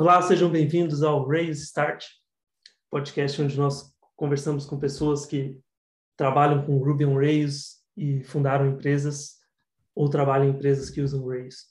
Olá, 0.00 0.22
sejam 0.22 0.50
bem-vindos 0.50 1.02
ao 1.02 1.28
Raise 1.28 1.62
Start, 1.62 2.06
podcast 2.90 3.42
onde 3.42 3.54
nós 3.58 3.94
conversamos 4.16 4.64
com 4.64 4.78
pessoas 4.78 5.26
que 5.26 5.60
trabalham 6.16 6.64
com 6.64 6.78
Ruby 6.78 7.04
on 7.04 7.16
Rails 7.16 7.82
e 7.94 8.24
fundaram 8.24 8.66
empresas 8.66 9.40
ou 9.94 10.08
trabalham 10.08 10.46
em 10.46 10.52
empresas 10.52 10.88
que 10.88 11.02
usam 11.02 11.28
Rails. 11.28 11.70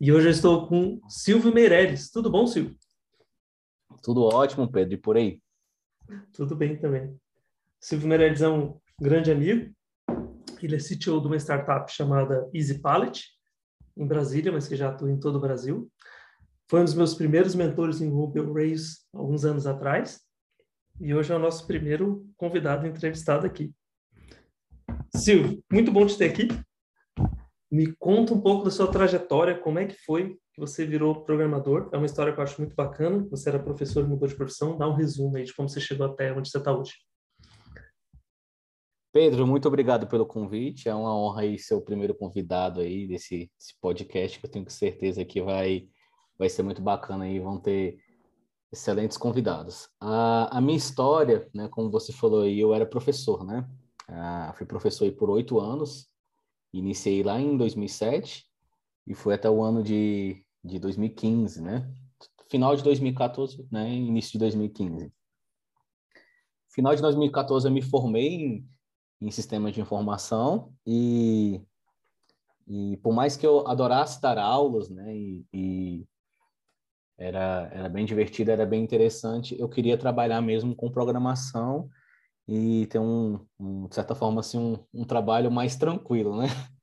E 0.00 0.12
hoje 0.12 0.26
eu 0.26 0.32
estou 0.32 0.66
com 0.66 1.00
Silvio 1.08 1.54
Meirelles. 1.54 2.10
Tudo 2.10 2.28
bom, 2.28 2.48
Silvio? 2.48 2.76
Tudo 4.02 4.24
ótimo, 4.24 4.68
Pedro, 4.68 4.94
e 4.94 4.98
por 4.98 5.16
aí? 5.16 5.40
Tudo 6.32 6.56
bem 6.56 6.76
também. 6.76 7.16
Silvio 7.78 8.08
Meirelles 8.08 8.42
é 8.42 8.48
um 8.48 8.76
grande 9.00 9.30
amigo. 9.30 9.72
Ele 10.60 10.74
é 10.74 10.78
CTO 10.80 11.20
de 11.20 11.28
uma 11.28 11.36
startup 11.36 11.92
chamada 11.92 12.50
Easy 12.52 12.80
Palette, 12.80 13.28
em 13.96 14.04
Brasília, 14.04 14.50
mas 14.50 14.66
que 14.66 14.74
já 14.74 14.88
atua 14.88 15.12
em 15.12 15.20
todo 15.20 15.36
o 15.36 15.40
Brasil. 15.40 15.88
Foi 16.70 16.80
um 16.80 16.84
dos 16.84 16.94
meus 16.94 17.14
primeiros 17.14 17.54
mentores 17.54 18.02
em 18.02 18.10
Ruby 18.10 18.40
Rails 18.40 19.06
alguns 19.14 19.44
anos 19.44 19.66
atrás. 19.66 20.20
E 21.00 21.14
hoje 21.14 21.32
é 21.32 21.36
o 21.36 21.38
nosso 21.38 21.66
primeiro 21.66 22.28
convidado 22.36 22.86
entrevistado 22.86 23.46
aqui. 23.46 23.72
Silvio, 25.14 25.62
muito 25.72 25.90
bom 25.90 26.06
te 26.06 26.18
ter 26.18 26.30
aqui. 26.30 26.48
Me 27.72 27.94
conta 27.96 28.34
um 28.34 28.40
pouco 28.40 28.64
da 28.64 28.70
sua 28.70 28.90
trajetória, 28.90 29.58
como 29.58 29.78
é 29.78 29.86
que 29.86 29.96
foi 30.04 30.38
que 30.52 30.60
você 30.60 30.84
virou 30.84 31.24
programador. 31.24 31.88
É 31.92 31.96
uma 31.96 32.04
história 32.04 32.34
que 32.34 32.38
eu 32.38 32.44
acho 32.44 32.60
muito 32.60 32.74
bacana. 32.74 33.26
Você 33.30 33.48
era 33.48 33.58
professor 33.58 34.04
e 34.04 34.08
mudou 34.08 34.28
de 34.28 34.34
profissão. 34.34 34.76
Dá 34.76 34.86
um 34.86 34.94
resumo 34.94 35.36
aí 35.36 35.44
de 35.44 35.54
como 35.54 35.68
você 35.70 35.80
chegou 35.80 36.06
até 36.06 36.32
onde 36.34 36.50
você 36.50 36.58
está 36.58 36.76
hoje. 36.76 36.94
Pedro, 39.10 39.46
muito 39.46 39.66
obrigado 39.66 40.06
pelo 40.06 40.26
convite. 40.26 40.86
É 40.88 40.94
uma 40.94 41.16
honra 41.16 41.42
aí 41.42 41.58
ser 41.58 41.74
o 41.74 41.80
primeiro 41.80 42.14
convidado 42.14 42.80
aí 42.80 43.06
desse, 43.06 43.50
desse 43.58 43.74
podcast, 43.80 44.38
que 44.38 44.44
eu 44.44 44.50
tenho 44.50 44.68
certeza 44.68 45.24
que 45.24 45.40
vai, 45.40 45.88
vai 46.38 46.48
ser 46.48 46.62
muito 46.62 46.80
bacana 46.80 47.28
e 47.28 47.40
vão 47.40 47.58
ter 47.58 47.98
excelentes 48.70 49.16
convidados. 49.16 49.88
A, 50.00 50.58
a 50.58 50.60
minha 50.60 50.76
história, 50.76 51.48
né, 51.54 51.68
como 51.68 51.90
você 51.90 52.12
falou 52.12 52.42
aí, 52.42 52.60
eu 52.60 52.74
era 52.74 52.86
professor, 52.86 53.44
né? 53.44 53.68
Ah, 54.06 54.52
fui 54.56 54.66
professor 54.66 55.04
aí 55.04 55.12
por 55.12 55.30
oito 55.30 55.58
anos. 55.58 56.08
Iniciei 56.72 57.22
lá 57.22 57.40
em 57.40 57.56
2007 57.56 58.46
e 59.06 59.14
foi 59.14 59.34
até 59.34 59.48
o 59.48 59.62
ano 59.62 59.82
de 59.82 60.44
de 60.62 60.78
2015, 60.78 61.62
né? 61.62 61.90
Final 62.50 62.76
de 62.76 62.82
2014, 62.82 63.66
né? 63.70 63.92
Início 63.92 64.32
de 64.32 64.38
2015. 64.38 65.12
Final 66.70 66.94
de 66.94 67.02
2014 67.02 67.66
eu 67.66 67.72
me 67.72 67.82
formei 67.82 68.34
em, 68.34 68.68
em 69.20 69.30
sistemas 69.30 69.72
de 69.72 69.80
informação 69.80 70.72
e 70.86 71.60
e 72.70 72.98
por 72.98 73.14
mais 73.14 73.34
que 73.34 73.46
eu 73.46 73.66
adorasse 73.66 74.20
dar 74.20 74.36
aulas, 74.36 74.90
né? 74.90 75.16
E, 75.16 75.46
e 75.52 76.06
era 77.18 77.68
era 77.72 77.88
bem 77.88 78.04
divertido, 78.06 78.50
era 78.50 78.64
bem 78.64 78.82
interessante. 78.82 79.58
Eu 79.58 79.68
queria 79.68 79.98
trabalhar 79.98 80.40
mesmo 80.40 80.74
com 80.74 80.90
programação 80.90 81.90
e 82.46 82.86
ter 82.86 82.98
um, 82.98 83.40
um 83.58 83.88
de 83.88 83.94
certa 83.94 84.14
forma 84.14 84.40
assim 84.40 84.58
um, 84.58 84.78
um 84.94 85.04
trabalho 85.04 85.50
mais 85.50 85.76
tranquilo, 85.76 86.40
né? 86.40 86.46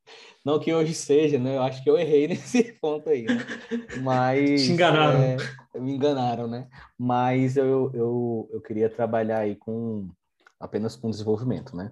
Não 0.45 0.59
que 0.59 0.71
hoje 0.71 0.93
seja, 0.93 1.39
né? 1.39 1.57
Eu 1.57 1.63
acho 1.63 1.83
que 1.83 1.89
eu 1.89 1.97
errei 1.97 2.27
nesse 2.29 2.73
ponto 2.73 3.09
aí, 3.09 3.23
né? 3.23 3.37
Mas... 4.03 4.63
Te 4.63 4.71
enganaram. 4.71 5.19
É, 5.19 5.37
me 5.79 5.93
enganaram, 5.93 6.47
né? 6.47 6.67
Mas 6.97 7.57
eu, 7.57 7.89
eu, 7.95 8.49
eu 8.51 8.61
queria 8.61 8.89
trabalhar 8.89 9.39
aí 9.39 9.55
com 9.55 10.07
apenas 10.59 10.95
com 10.95 11.09
desenvolvimento, 11.09 11.75
né? 11.75 11.91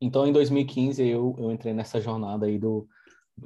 Então, 0.00 0.26
em 0.26 0.32
2015, 0.32 1.04
eu, 1.04 1.34
eu 1.38 1.50
entrei 1.50 1.74
nessa 1.74 2.00
jornada 2.00 2.46
aí 2.46 2.58
do... 2.58 2.88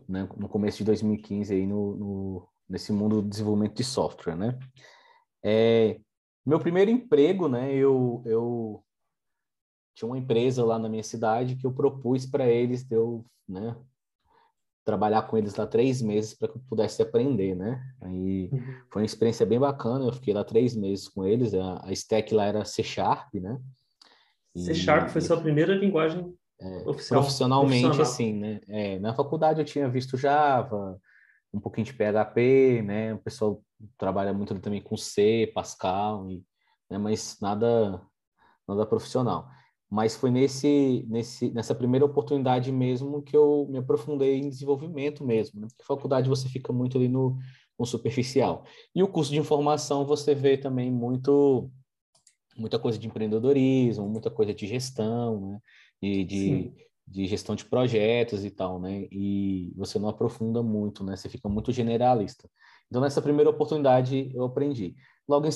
Né, 0.08 0.26
no 0.36 0.48
começo 0.48 0.78
de 0.78 0.84
2015 0.84 1.52
aí 1.52 1.66
no, 1.66 1.96
no, 1.96 2.48
nesse 2.72 2.90
mundo 2.90 3.20
do 3.20 3.28
desenvolvimento 3.28 3.76
de 3.76 3.84
software, 3.84 4.34
né? 4.34 4.58
É, 5.44 6.00
meu 6.44 6.58
primeiro 6.58 6.90
emprego, 6.90 7.46
né? 7.46 7.72
Eu, 7.74 8.22
eu 8.24 8.82
tinha 9.94 10.08
uma 10.08 10.16
empresa 10.16 10.64
lá 10.64 10.78
na 10.78 10.88
minha 10.88 11.02
cidade 11.02 11.54
que 11.54 11.66
eu 11.66 11.72
propus 11.72 12.24
para 12.24 12.48
eles 12.48 12.82
de 12.82 12.96
eu, 12.96 13.26
né, 13.46 13.76
trabalhar 14.86 15.22
com 15.22 15.36
eles 15.36 15.54
lá 15.54 15.66
três 15.66 16.00
meses 16.00 16.32
para 16.32 16.48
que 16.48 16.56
eu 16.56 16.62
pudesse 16.66 17.02
aprender, 17.02 17.54
né? 17.54 17.80
Aí 18.00 18.48
uhum. 18.50 18.74
foi 18.90 19.02
uma 19.02 19.06
experiência 19.06 19.44
bem 19.44 19.60
bacana. 19.60 20.06
Eu 20.06 20.12
fiquei 20.12 20.32
lá 20.32 20.42
três 20.42 20.74
meses 20.74 21.06
com 21.06 21.26
eles. 21.26 21.52
A, 21.52 21.86
a 21.86 21.92
stack 21.92 22.34
lá 22.34 22.46
era 22.46 22.64
C 22.64 22.82
Sharp, 22.82 23.34
né? 23.34 23.60
E, 24.54 24.62
C 24.62 24.74
Sharp 24.74 25.10
foi 25.10 25.20
sua 25.20 25.40
primeira 25.40 25.74
linguagem 25.74 26.34
é, 26.58 26.88
oficial, 26.88 27.20
profissionalmente, 27.20 28.00
assim, 28.00 28.32
né? 28.32 28.60
É, 28.66 28.98
na 28.98 29.14
faculdade 29.14 29.60
eu 29.60 29.64
tinha 29.64 29.88
visto 29.88 30.16
Java, 30.16 30.98
um 31.52 31.60
pouquinho 31.60 31.84
de 31.84 31.92
PHP, 31.92 32.82
né? 32.82 33.14
O 33.14 33.18
pessoal 33.18 33.62
trabalha 33.98 34.32
muito 34.32 34.58
também 34.60 34.82
com 34.82 34.96
C, 34.96 35.50
Pascal, 35.54 36.30
e, 36.30 36.44
né? 36.90 36.98
mas 36.98 37.38
nada, 37.40 38.00
nada 38.66 38.86
profissional 38.86 39.48
mas 39.92 40.16
foi 40.16 40.30
nesse, 40.30 41.04
nesse, 41.06 41.50
nessa 41.50 41.74
primeira 41.74 42.06
oportunidade 42.06 42.72
mesmo 42.72 43.20
que 43.20 43.36
eu 43.36 43.66
me 43.68 43.76
aprofundei 43.76 44.38
em 44.38 44.48
desenvolvimento 44.48 45.22
mesmo, 45.22 45.60
né? 45.60 45.66
porque 45.68 45.84
faculdade 45.84 46.30
você 46.30 46.48
fica 46.48 46.72
muito 46.72 46.96
ali 46.96 47.08
no, 47.08 47.36
no 47.78 47.84
superficial. 47.84 48.64
E 48.94 49.02
o 49.02 49.08
curso 49.08 49.30
de 49.30 49.38
informação 49.38 50.06
você 50.06 50.34
vê 50.34 50.56
também 50.56 50.90
muito 50.90 51.70
muita 52.56 52.78
coisa 52.78 52.98
de 52.98 53.06
empreendedorismo, 53.06 54.08
muita 54.08 54.30
coisa 54.30 54.54
de 54.54 54.66
gestão, 54.66 55.40
né? 55.40 55.58
E 56.00 56.24
de, 56.24 56.72
de 57.12 57.26
gestão 57.26 57.54
de 57.54 57.64
projetos 57.66 58.44
e 58.44 58.50
tal, 58.50 58.80
né? 58.80 59.06
E 59.12 59.72
você 59.76 59.98
não 59.98 60.08
aprofunda 60.08 60.62
muito, 60.62 61.04
né? 61.04 61.14
Você 61.14 61.28
fica 61.28 61.48
muito 61.48 61.70
generalista. 61.70 62.48
Então, 62.88 63.02
nessa 63.02 63.20
primeira 63.22 63.50
oportunidade, 63.50 64.30
eu 64.34 64.44
aprendi. 64.44 64.96
Logo 65.28 65.46
em 65.46 65.50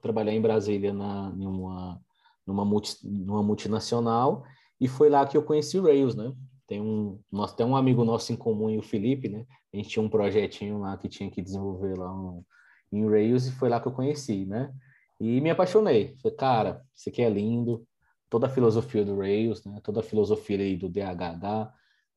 trabalhar 0.00 0.32
em 0.32 0.40
Brasília 0.40 0.92
na, 0.92 1.30
numa, 1.30 2.00
numa, 2.44 2.64
multi, 2.64 2.98
numa 3.04 3.42
multinacional 3.42 4.44
e 4.80 4.88
foi 4.88 5.08
lá 5.08 5.24
que 5.26 5.36
eu 5.36 5.44
conheci 5.44 5.78
o 5.78 5.84
Rails, 5.84 6.16
né? 6.16 6.32
Tem 6.66 6.80
um, 6.80 7.20
nós 7.30 7.54
tem 7.54 7.64
um 7.64 7.76
amigo 7.76 8.04
nosso 8.04 8.32
em 8.32 8.36
comum, 8.36 8.76
o 8.76 8.82
Felipe, 8.82 9.28
né? 9.28 9.46
A 9.72 9.76
gente 9.76 9.90
tinha 9.90 10.02
um 10.04 10.08
projetinho 10.08 10.80
lá 10.80 10.96
que 10.96 11.08
tinha 11.08 11.30
que 11.30 11.40
desenvolver 11.40 11.96
lá 11.96 12.12
um, 12.12 12.44
em 12.90 13.08
Rails 13.08 13.46
e 13.46 13.52
foi 13.52 13.68
lá 13.68 13.80
que 13.80 13.86
eu 13.86 13.92
conheci, 13.92 14.44
né? 14.44 14.72
E 15.20 15.40
me 15.40 15.50
apaixonei. 15.50 16.16
Falei, 16.20 16.36
cara, 16.36 16.84
isso 16.94 17.08
aqui 17.08 17.22
é 17.22 17.30
lindo. 17.30 17.86
Toda 18.32 18.46
a 18.46 18.50
filosofia 18.50 19.04
do 19.04 19.18
Rails, 19.18 19.62
né? 19.66 19.78
Toda 19.84 20.00
a 20.00 20.02
filosofia 20.02 20.56
aí 20.56 20.74
do 20.74 20.88
DHH, 20.88 21.70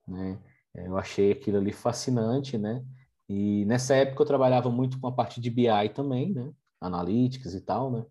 né? 0.08 0.40
É, 0.74 0.88
eu 0.88 0.98
achei 0.98 1.34
aquilo 1.34 1.58
ali 1.58 1.74
fascinante, 1.74 2.58
né? 2.58 2.86
E 3.28 3.66
nessa 3.66 3.96
época 3.96 4.24
eu 4.24 4.28
trabalhava 4.28 4.70
muito 4.72 4.98
com 4.98 5.08
a 5.08 5.12
parte 5.12 5.42
de 5.42 5.50
BI 5.50 5.90
também, 5.94 6.34
né? 6.34 6.54
analytics 6.80 7.54
e 7.54 7.62
tal, 7.62 7.92
né? 7.92 8.06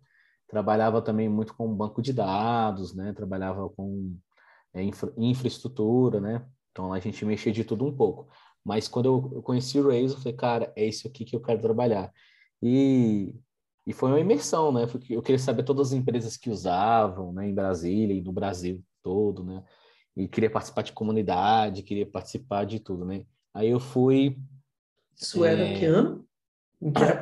Trabalhava 0.47 1.01
também 1.01 1.27
muito 1.27 1.55
com 1.55 1.73
banco 1.75 2.01
de 2.01 2.13
dados, 2.13 2.93
né? 2.93 3.11
Trabalhava 3.13 3.69
com 3.69 4.15
é, 4.73 4.83
infra, 4.83 5.11
infraestrutura, 5.17 6.21
né? 6.21 6.45
Então 6.71 6.93
a 6.93 6.99
gente 6.99 7.25
mexia 7.25 7.51
de 7.51 7.63
tudo 7.63 7.85
um 7.85 7.95
pouco. 7.95 8.29
Mas 8.63 8.87
quando 8.87 9.05
eu, 9.07 9.41
conheci 9.41 9.79
o 9.79 9.87
Rails, 9.87 10.11
eu 10.13 10.19
falei, 10.19 10.33
cara, 10.37 10.73
é 10.75 10.85
isso 10.85 11.07
aqui 11.07 11.25
que 11.25 11.35
eu 11.35 11.41
quero 11.41 11.61
trabalhar. 11.61 12.11
E, 12.61 13.33
e 13.85 13.93
foi 13.93 14.09
uma 14.09 14.19
imersão, 14.19 14.71
né? 14.71 14.87
Eu 15.09 15.21
queria 15.21 15.37
saber 15.37 15.63
todas 15.63 15.87
as 15.87 15.93
empresas 15.93 16.35
que 16.35 16.49
usavam, 16.49 17.31
né? 17.31 17.47
Em 17.47 17.53
Brasília 17.53 18.15
e 18.15 18.21
no 18.21 18.31
Brasil 18.31 18.83
todo, 19.03 19.43
né? 19.43 19.63
E 20.15 20.27
queria 20.27 20.49
participar 20.49 20.81
de 20.81 20.93
comunidade, 20.93 21.83
queria 21.83 22.05
participar 22.05 22.65
de 22.65 22.79
tudo, 22.79 23.05
né? 23.05 23.25
Aí 23.53 23.69
eu 23.69 23.79
fui. 23.79 24.37
Isso 25.15 25.45
era 25.45 25.61
é... 25.61 25.79
que 25.79 25.85
ano? 25.85 26.25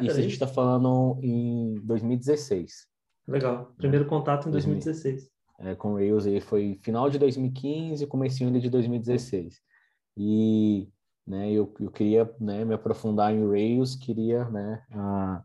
Isso 0.02 0.18
a 0.18 0.22
gente 0.22 0.34
está 0.34 0.48
falando 0.48 1.20
em 1.22 1.76
2016. 1.84 2.88
Legal. 3.28 3.74
Primeiro 3.78 4.06
contato 4.06 4.48
em 4.48 4.52
2016. 4.52 5.30
É, 5.60 5.76
com 5.76 5.94
o 5.94 5.96
Rails 5.96 6.26
aí 6.26 6.42
foi 6.42 6.80
final 6.82 7.10
de 7.10 7.20
2015, 7.20 8.08
comecinho 8.08 8.60
de 8.60 8.70
2016. 8.70 9.62
E 10.18 10.90
né, 11.26 11.52
eu, 11.52 11.74
eu 11.80 11.92
queria 11.92 12.34
né, 12.40 12.66
me 12.66 12.74
aprofundar 12.74 13.34
em 13.34 13.48
Rails, 13.48 13.96
queria 13.96 14.46
né, 14.50 14.84
a, 14.92 15.44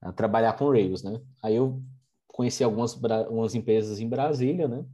a 0.00 0.12
trabalhar 0.12 0.54
com 0.54 0.70
Rails, 0.70 1.02
né? 1.02 1.20
Aí 1.42 1.56
eu 1.56 1.82
conheci 2.28 2.64
algumas, 2.64 2.98
algumas 3.04 3.54
empresas 3.54 4.00
em 4.00 4.08
Brasília, 4.08 4.66
né? 4.66 4.84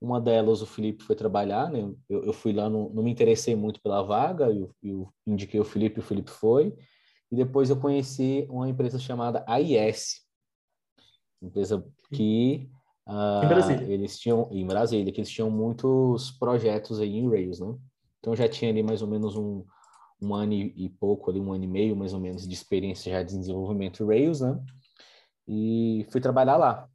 Uma 0.00 0.20
delas 0.20 0.62
o 0.62 0.66
Felipe 0.66 1.02
foi 1.02 1.16
trabalhar, 1.16 1.70
né? 1.70 1.92
Eu, 2.08 2.24
eu 2.24 2.32
fui 2.32 2.52
lá, 2.52 2.68
não, 2.68 2.88
não 2.90 3.02
me 3.02 3.10
interessei 3.10 3.56
muito 3.56 3.80
pela 3.80 4.02
vaga, 4.02 4.46
eu, 4.46 4.70
eu 4.82 5.12
indiquei 5.26 5.58
o 5.58 5.64
Felipe, 5.64 6.00
o 6.00 6.02
Felipe 6.02 6.30
foi. 6.30 6.74
E 7.32 7.36
depois 7.36 7.70
eu 7.70 7.76
conheci 7.76 8.46
uma 8.48 8.68
empresa 8.68 8.98
chamada 8.98 9.44
AIS, 9.48 10.20
empresa 11.42 11.84
que 12.12 12.68
uh, 13.08 13.44
em 13.44 13.48
Brasília. 13.48 13.92
eles 13.92 14.18
tinham 14.18 14.48
em 14.52 14.66
Brasília, 14.66 15.12
que 15.12 15.20
eles 15.20 15.30
tinham 15.30 15.50
muitos 15.50 16.30
projetos 16.32 17.00
aí 17.00 17.16
em 17.16 17.28
Rails, 17.28 17.60
né? 17.60 17.74
Então 18.20 18.36
já 18.36 18.48
tinha 18.48 18.70
ali 18.70 18.82
mais 18.82 19.02
ou 19.02 19.08
menos 19.08 19.36
um, 19.36 19.64
um 20.24 20.34
ano 20.34 20.52
e 20.52 20.88
pouco, 20.98 21.30
ali 21.30 21.40
um 21.40 21.52
ano 21.52 21.64
e 21.64 21.68
meio 21.68 21.96
mais 21.96 22.12
ou 22.14 22.20
menos 22.20 22.46
de 22.46 22.54
experiência 22.54 23.12
já 23.12 23.22
de 23.22 23.36
desenvolvimento 23.36 24.06
Rails, 24.06 24.40
né? 24.40 24.58
E 25.46 26.06
fui 26.10 26.20
trabalhar 26.20 26.56
lá. 26.56 26.88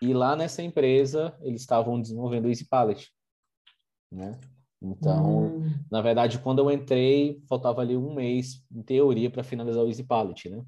E 0.00 0.14
lá 0.14 0.36
nessa 0.36 0.62
empresa 0.62 1.36
eles 1.42 1.60
estavam 1.60 2.00
desenvolvendo 2.00 2.46
o 2.46 2.48
Easy 2.48 2.66
Palette, 2.66 3.10
né? 4.10 4.38
Então, 4.82 5.46
hum. 5.46 5.74
na 5.90 6.00
verdade, 6.00 6.38
quando 6.38 6.60
eu 6.60 6.70
entrei, 6.70 7.42
faltava 7.46 7.82
ali 7.82 7.96
um 7.96 8.14
mês, 8.14 8.64
em 8.72 8.82
teoria, 8.82 9.30
para 9.30 9.44
finalizar 9.44 9.84
o 9.84 9.88
Easy 9.88 10.04
Palette, 10.04 10.48
né? 10.48 10.64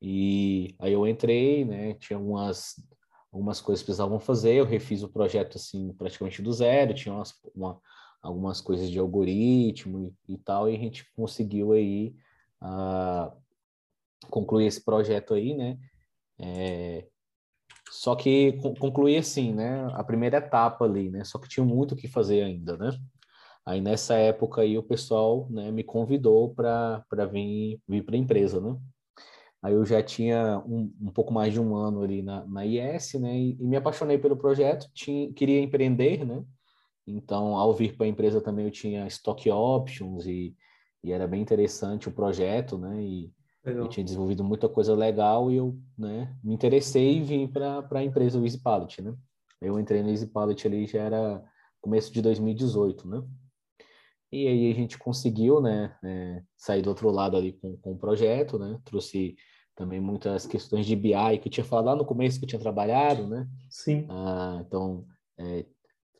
E 0.00 0.74
aí 0.78 0.92
eu 0.92 1.06
entrei, 1.06 1.64
né? 1.64 1.94
Tinha 1.94 2.18
umas, 2.18 2.74
algumas 3.30 3.60
coisas 3.60 3.82
que 3.82 3.86
precisavam 3.86 4.18
fazer, 4.18 4.54
eu 4.54 4.64
refiz 4.64 5.02
o 5.02 5.08
projeto, 5.08 5.56
assim, 5.56 5.92
praticamente 5.92 6.40
do 6.40 6.52
zero, 6.52 6.94
tinha 6.94 7.14
umas, 7.14 7.34
uma, 7.54 7.78
algumas 8.24 8.60
coisas 8.60 8.90
de 8.90 8.98
algoritmo 8.98 10.14
e, 10.28 10.34
e, 10.34 10.38
tal, 10.38 10.68
e 10.68 10.74
a 10.74 10.78
gente 10.78 11.04
conseguiu 11.14 11.72
aí 11.72 12.16
uh, 12.62 13.30
concluir 14.30 14.66
esse 14.66 14.82
projeto 14.82 15.34
aí, 15.34 15.54
né? 15.54 15.78
É, 16.38 17.06
só 17.90 18.16
que 18.16 18.54
concluí 18.80 19.16
assim, 19.18 19.52
né? 19.52 19.86
A 19.92 20.02
primeira 20.02 20.38
etapa 20.38 20.86
ali, 20.86 21.10
né? 21.10 21.22
Só 21.24 21.38
que 21.38 21.48
tinha 21.48 21.64
muito 21.64 21.92
o 21.92 21.96
que 21.96 22.08
fazer 22.08 22.42
ainda, 22.42 22.76
né? 22.78 22.90
Aí 23.66 23.80
nessa 23.80 24.14
época 24.14 24.62
aí 24.62 24.76
o 24.78 24.82
pessoal 24.82 25.46
né, 25.50 25.70
me 25.70 25.84
convidou 25.84 26.54
para 26.54 27.04
vir, 27.30 27.80
vir 27.88 28.04
para 28.04 28.14
a 28.16 28.18
empresa, 28.18 28.60
né? 28.60 28.76
Aí 29.62 29.74
eu 29.74 29.84
já 29.84 30.02
tinha 30.02 30.58
um, 30.66 30.92
um 31.00 31.10
pouco 31.10 31.32
mais 31.32 31.52
de 31.52 31.60
um 31.60 31.74
ano 31.74 32.02
ali 32.02 32.22
na, 32.22 32.44
na 32.46 32.66
IS, 32.66 33.14
né? 33.14 33.36
E, 33.36 33.56
e 33.60 33.66
me 33.66 33.76
apaixonei 33.76 34.18
pelo 34.18 34.36
projeto, 34.36 34.90
tinha, 34.94 35.32
queria 35.32 35.60
empreender, 35.60 36.24
né? 36.24 36.44
Então, 37.06 37.56
ao 37.56 37.74
vir 37.74 37.96
para 37.96 38.06
a 38.06 38.08
empresa 38.08 38.40
também 38.40 38.64
eu 38.64 38.70
tinha 38.70 39.06
stock 39.06 39.50
options 39.50 40.26
e, 40.26 40.56
e 41.02 41.12
era 41.12 41.26
bem 41.26 41.42
interessante 41.42 42.08
o 42.08 42.12
projeto, 42.12 42.78
né? 42.78 43.02
E 43.02 43.32
legal. 43.64 43.84
eu 43.84 43.88
tinha 43.88 44.04
desenvolvido 44.04 44.42
muita 44.42 44.68
coisa 44.68 44.94
legal 44.94 45.50
e 45.50 45.56
eu, 45.56 45.78
né, 45.98 46.34
me 46.42 46.54
interessei 46.54 47.18
e 47.18 47.22
vim 47.22 47.46
para 47.46 47.86
a 47.90 48.04
empresa 48.04 48.38
Easy 48.40 48.58
Pallet, 48.58 49.02
né? 49.02 49.14
Eu 49.60 49.78
entrei 49.78 50.02
no 50.02 50.10
Easy 50.10 50.26
Pallet 50.26 50.66
ali 50.66 50.86
já 50.86 51.00
era 51.00 51.44
começo 51.80 52.12
de 52.12 52.22
2018, 52.22 53.08
né? 53.08 53.22
E 54.32 54.48
aí 54.48 54.72
a 54.72 54.74
gente 54.74 54.98
conseguiu, 54.98 55.60
né, 55.60 55.96
é, 56.02 56.42
sair 56.56 56.82
do 56.82 56.88
outro 56.88 57.10
lado 57.10 57.36
ali 57.36 57.52
com, 57.52 57.76
com 57.76 57.92
o 57.92 57.98
projeto, 57.98 58.58
né? 58.58 58.80
Trouxe 58.84 59.36
também 59.76 60.00
muitas 60.00 60.46
questões 60.46 60.86
de 60.86 60.96
BI 60.96 61.38
que 61.40 61.48
eu 61.48 61.52
tinha 61.52 61.64
falado 61.64 61.86
lá 61.86 61.96
no 61.96 62.04
começo 62.04 62.38
que 62.38 62.44
eu 62.44 62.48
tinha 62.48 62.60
trabalhado, 62.60 63.26
né? 63.26 63.48
Sim. 63.68 64.06
Ah, 64.08 64.62
então, 64.66 65.04
é, 65.38 65.66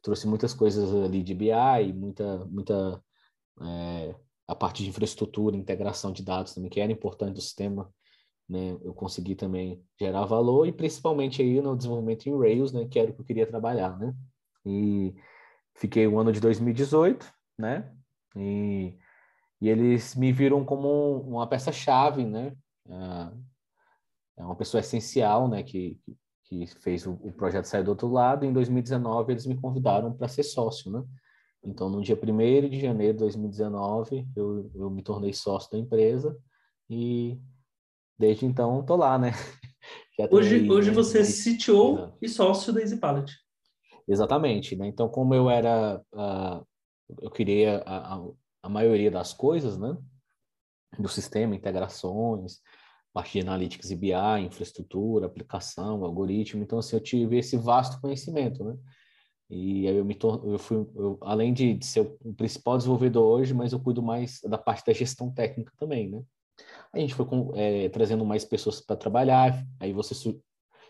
trouxe 0.05 0.29
muitas 0.29 0.53
coisas 0.53 0.95
ali 0.95 1.23
de 1.23 1.35
BI, 1.35 1.93
muita, 1.95 2.45
muita 2.45 3.03
é, 3.63 4.15
a 4.47 4.55
parte 4.55 4.83
de 4.83 4.91
infraestrutura, 4.91 5.57
integração 5.57 6.13
de 6.13 6.23
dados 6.23 6.55
também, 6.55 6.71
que 6.71 6.79
era 6.79 6.93
importante 6.93 7.33
do 7.33 7.41
sistema, 7.41 7.91
né? 8.47 8.77
Eu 8.83 8.93
consegui 8.93 9.35
também 9.35 9.83
gerar 9.99 10.27
valor 10.27 10.69
e 10.69 10.73
principalmente 10.73 11.41
aí 11.41 11.59
no 11.63 11.75
desenvolvimento 11.75 12.27
em 12.29 12.39
Rails, 12.39 12.71
né? 12.71 12.87
Que 12.87 12.99
era 12.99 13.11
o 13.11 13.15
que 13.15 13.23
eu 13.23 13.25
queria 13.25 13.47
trabalhar, 13.47 13.99
né? 13.99 14.15
E 14.67 15.15
fiquei 15.75 16.07
o 16.07 16.19
ano 16.19 16.31
de 16.33 16.41
2018, 16.41 17.27
né? 17.59 17.91
E, 18.37 18.99
e 19.59 19.71
eles 19.71 20.15
me 20.15 20.31
viram 20.33 20.67
como 20.67 21.23
uma 21.23 21.47
peça-chave, 21.47 22.27
né? 22.27 22.55
É 24.37 24.45
uma 24.45 24.55
pessoa 24.55 24.81
essencial, 24.81 25.49
né? 25.49 25.63
Que 25.63 25.99
fez 26.81 27.07
o, 27.07 27.13
o 27.23 27.33
projeto 27.33 27.67
sair 27.67 27.83
do 27.83 27.91
outro 27.91 28.09
lado. 28.09 28.45
Em 28.45 28.53
2019, 28.53 29.33
eles 29.33 29.47
me 29.47 29.61
convidaram 29.61 30.13
para 30.13 30.29
ser 30.29 30.43
sócio, 30.43 30.91
né? 30.91 31.03
Então, 31.65 31.89
no 31.89 32.03
dia 32.03 32.19
1 32.21 32.69
de 32.69 32.81
janeiro 32.81 33.15
de 33.15 33.21
2019, 33.21 34.27
eu, 34.37 34.71
eu 34.75 34.91
me 34.91 35.03
tornei 35.03 35.33
sócio 35.33 35.71
da 35.73 35.79
empresa 35.79 36.37
e 36.91 37.41
desde 38.19 38.45
então 38.45 38.81
estou 38.81 38.97
lá, 38.97 39.19
né? 39.19 39.33
hoje 40.31 40.57
aí, 40.57 40.71
hoje 40.71 40.91
né? 40.91 40.95
você 40.95 41.21
é 41.21 41.23
CTO 41.23 42.13
e 42.21 42.29
sócio 42.29 42.73
da 42.73 42.81
Easy 42.81 42.99
Pallet. 42.99 43.33
Exatamente, 44.07 44.77
né? 44.77 44.87
Então, 44.87 45.09
como 45.09 45.35
eu 45.35 45.49
era 45.49 46.03
uh, 46.13 46.67
eu 47.21 47.31
queria 47.31 47.83
a, 47.87 48.15
a, 48.15 48.25
a, 48.63 48.69
maioria 48.69 49.11
das 49.11 49.33
coisas, 49.33 49.79
né? 49.79 49.97
Do 50.99 51.09
sistema, 51.09 51.55
integrações, 51.55 52.61
parte 53.15 53.35
de 53.35 53.47
analytics 53.47 53.93
e 53.93 53.97
BI, 53.97 54.13
infraestrutura, 54.45 55.27
aplicação, 55.27 56.05
algoritmo. 56.05 56.65
Então, 56.65 56.81
assim, 56.81 56.97
eu 56.97 57.01
tive 57.01 57.39
esse 57.39 57.57
vasto 57.57 58.01
conhecimento, 58.01 58.65
né? 58.65 58.77
E 59.49 59.87
aí 59.87 59.97
eu 59.97 60.05
me 60.05 60.17
torno, 60.17 60.53
eu 60.53 60.59
fui, 60.59 60.85
eu, 60.97 61.17
além 61.23 61.55
de, 61.55 61.75
de, 61.75 61.87
ser 61.87 62.01
o 62.01 62.35
principal 62.35 62.77
desenvolvedor 62.77 63.23
hoje, 63.23 63.55
mas 63.55 63.73
eu 63.73 63.79
cuido 63.79 64.03
mais 64.03 64.41
da 64.43 64.59
parte 64.59 64.85
da 64.85 64.93
gestão 64.93 65.33
técnica 65.33 65.73
também, 65.79 66.11
né? 66.11 66.23
A 66.93 66.99
gente 66.99 67.15
foi 67.15 67.25
com, 67.25 67.53
é, 67.55 67.89
trazendo 67.89 68.25
mais 68.25 68.45
pessoas 68.45 68.81
para 68.81 68.97
trabalhar, 68.97 69.65
aí 69.79 69.93
você 69.93 70.15
su, 70.15 70.43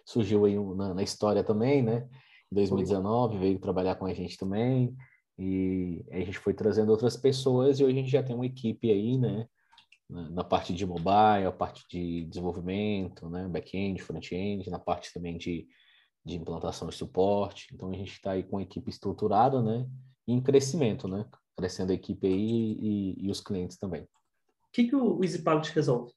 surgiu 0.06 0.46
aí 0.46 0.58
na, 0.76 0.94
na 0.94 1.02
história 1.02 1.44
também, 1.44 1.82
né? 1.82 2.08
Em 2.50 2.54
2019, 2.54 3.36
veio 3.36 3.58
trabalhar 3.58 3.96
com 3.96 4.06
a 4.06 4.14
gente 4.14 4.38
também. 4.38 4.96
E 5.38 6.04
a 6.10 6.20
gente 6.20 6.38
foi 6.38 6.54
trazendo 6.54 6.90
outras 6.90 7.16
pessoas 7.16 7.80
e 7.80 7.84
hoje 7.84 7.98
a 7.98 8.00
gente 8.00 8.10
já 8.10 8.22
tem 8.22 8.36
uma 8.36 8.46
equipe 8.46 8.90
aí, 8.90 9.18
né? 9.18 9.46
Na 10.08 10.44
parte 10.44 10.74
de 10.74 10.84
mobile, 10.84 11.46
a 11.46 11.52
parte 11.52 11.84
de 11.88 12.26
desenvolvimento, 12.26 13.28
né? 13.28 13.48
Back-end, 13.48 14.02
front-end, 14.02 14.68
na 14.70 14.78
parte 14.78 15.12
também 15.12 15.38
de, 15.38 15.66
de 16.24 16.36
implantação 16.36 16.88
e 16.88 16.92
suporte. 16.92 17.68
Então 17.72 17.90
a 17.90 17.94
gente 17.94 18.12
está 18.12 18.32
aí 18.32 18.42
com 18.42 18.58
a 18.58 18.62
equipe 18.62 18.90
estruturada, 18.90 19.62
né? 19.62 19.86
E 20.26 20.32
em 20.32 20.42
crescimento, 20.42 21.08
né? 21.08 21.24
Crescendo 21.56 21.90
a 21.90 21.94
equipe 21.94 22.26
aí 22.26 22.78
e, 22.80 23.26
e 23.26 23.30
os 23.30 23.40
clientes 23.40 23.78
também. 23.78 24.02
O 24.02 24.08
que, 24.72 24.84
que 24.84 24.96
o 24.96 25.22
EasyPilot 25.24 25.72
resolve? 25.72 26.12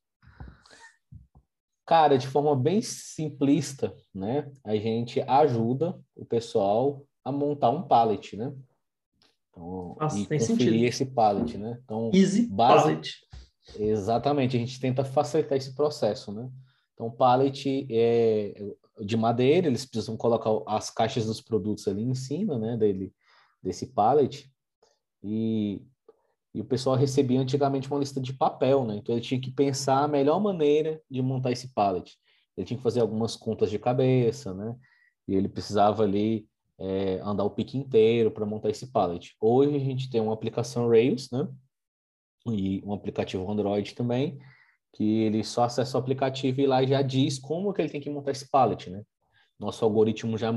Cara, 1.85 2.17
de 2.17 2.27
forma 2.27 2.53
bem 2.53 2.81
simplista, 2.81 3.95
né? 4.13 4.51
A 4.65 4.75
gente 4.75 5.21
ajuda 5.21 5.97
o 6.13 6.25
pessoal 6.25 7.05
a 7.23 7.31
montar 7.31 7.69
um 7.69 7.83
pallet, 7.83 8.35
né? 8.35 8.53
Então, 9.49 9.95
Nossa, 9.99 10.17
e 10.17 10.23
conferir 10.23 10.45
sentido. 10.45 10.85
esse 10.85 11.05
pallet, 11.05 11.57
né? 11.57 11.79
Então, 11.83 12.11
Easy 12.13 12.47
base... 12.47 12.83
pallet. 12.83 13.27
Exatamente, 13.75 14.55
a 14.55 14.59
gente 14.59 14.79
tenta 14.79 15.03
facilitar 15.03 15.57
esse 15.57 15.75
processo, 15.75 16.31
né? 16.31 16.49
Então, 16.93 17.11
pallet 17.11 17.87
é 17.91 18.53
de 19.01 19.15
madeira, 19.15 19.67
eles 19.67 19.85
precisam 19.85 20.17
colocar 20.17 20.49
as 20.65 20.89
caixas 20.89 21.25
dos 21.25 21.39
produtos 21.39 21.87
ali 21.87 22.01
em 22.01 22.15
cima, 22.15 22.57
né, 22.57 22.75
dele, 22.75 23.13
desse 23.61 23.93
pallet, 23.93 24.51
e, 25.23 25.85
e 26.53 26.61
o 26.61 26.65
pessoal 26.65 26.95
recebia 26.95 27.39
antigamente 27.39 27.87
uma 27.89 27.99
lista 27.99 28.19
de 28.19 28.33
papel, 28.33 28.83
né? 28.85 28.95
Então, 28.95 29.13
ele 29.13 29.23
tinha 29.23 29.39
que 29.39 29.51
pensar 29.51 30.03
a 30.03 30.07
melhor 30.07 30.39
maneira 30.39 30.99
de 31.09 31.21
montar 31.21 31.51
esse 31.51 31.73
pallet. 31.73 32.17
Ele 32.55 32.65
tinha 32.65 32.77
que 32.77 32.83
fazer 32.83 33.01
algumas 33.01 33.35
contas 33.35 33.69
de 33.69 33.77
cabeça, 33.77 34.53
né? 34.53 34.75
E 35.27 35.35
ele 35.35 35.47
precisava 35.47 36.03
ali 36.03 36.47
é, 36.79 37.19
andar 37.23 37.43
o 37.43 37.51
pique 37.51 37.77
inteiro 37.77 38.31
para 38.31 38.45
montar 38.45 38.69
esse 38.69 38.87
pallet. 38.87 39.35
Hoje 39.39 39.75
a 39.75 39.79
gente 39.79 40.09
tem 40.09 40.21
uma 40.21 40.33
aplicação 40.33 40.87
Rails, 40.89 41.29
né? 41.31 41.47
E 42.53 42.81
um 42.85 42.93
aplicativo 42.93 43.49
Android 43.49 43.93
também, 43.95 44.39
que 44.93 45.21
ele 45.23 45.43
só 45.43 45.63
acessa 45.63 45.97
o 45.97 46.01
aplicativo 46.01 46.61
e 46.61 46.67
lá 46.67 46.83
já 46.85 47.01
diz 47.01 47.39
como 47.39 47.73
que 47.73 47.81
ele 47.81 47.89
tem 47.89 48.01
que 48.01 48.09
montar 48.09 48.31
esse 48.31 48.49
pallet, 48.49 48.89
né? 48.89 49.03
Nosso 49.59 49.83
algoritmo 49.83 50.37
já 50.37 50.51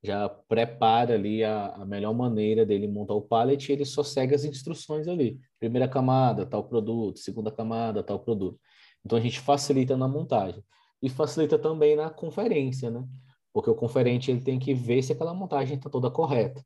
já 0.00 0.28
prepara 0.28 1.14
ali 1.14 1.42
a, 1.42 1.70
a 1.74 1.84
melhor 1.84 2.14
maneira 2.14 2.64
dele 2.64 2.86
montar 2.86 3.14
o 3.14 3.22
pallet 3.22 3.68
e 3.68 3.72
ele 3.72 3.84
só 3.84 4.04
segue 4.04 4.32
as 4.32 4.44
instruções 4.44 5.08
ali. 5.08 5.40
Primeira 5.58 5.88
camada, 5.88 6.46
tal 6.46 6.62
produto, 6.62 7.18
segunda 7.18 7.50
camada, 7.50 8.02
tal 8.02 8.20
produto. 8.20 8.60
Então 9.04 9.18
a 9.18 9.20
gente 9.20 9.40
facilita 9.40 9.96
na 9.96 10.06
montagem 10.06 10.62
e 11.02 11.08
facilita 11.08 11.58
também 11.58 11.96
na 11.96 12.10
conferência, 12.10 12.90
né? 12.90 13.04
porque 13.52 13.70
o 13.70 13.74
conferente 13.74 14.30
ele 14.30 14.40
tem 14.40 14.58
que 14.58 14.72
ver 14.72 15.02
se 15.02 15.12
aquela 15.12 15.34
montagem 15.34 15.76
está 15.76 15.90
toda 15.90 16.10
correta. 16.10 16.64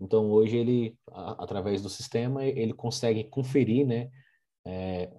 Então 0.00 0.30
hoje 0.30 0.56
ele, 0.56 0.96
a, 1.10 1.44
através 1.44 1.82
do 1.82 1.88
sistema, 1.88 2.44
ele 2.44 2.72
consegue 2.72 3.24
conferir, 3.24 3.86
né, 3.86 4.10
é, 4.66 5.10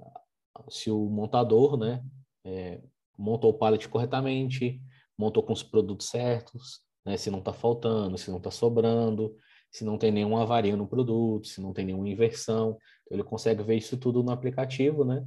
se 0.69 0.89
o 0.91 1.05
montador, 1.09 1.77
né, 1.77 2.03
é, 2.43 2.81
montou 3.17 3.51
o 3.51 3.57
pallet 3.57 3.87
corretamente, 3.87 4.81
montou 5.17 5.43
com 5.43 5.53
os 5.53 5.63
produtos 5.63 6.09
certos, 6.09 6.81
né, 7.05 7.17
se 7.17 7.29
não 7.29 7.39
está 7.39 7.53
faltando, 7.53 8.17
se 8.17 8.29
não 8.29 8.37
está 8.37 8.51
sobrando, 8.51 9.35
se 9.71 9.83
não 9.83 9.97
tem 9.97 10.11
nenhuma 10.11 10.43
avaria 10.43 10.75
no 10.75 10.87
produto, 10.87 11.47
se 11.47 11.61
não 11.61 11.73
tem 11.73 11.85
nenhuma 11.85 12.07
inversão. 12.07 12.77
Então, 13.03 13.17
ele 13.17 13.23
consegue 13.23 13.61
ver 13.61 13.75
isso 13.75 13.97
tudo 13.97 14.23
no 14.23 14.31
aplicativo, 14.31 15.03
né? 15.03 15.25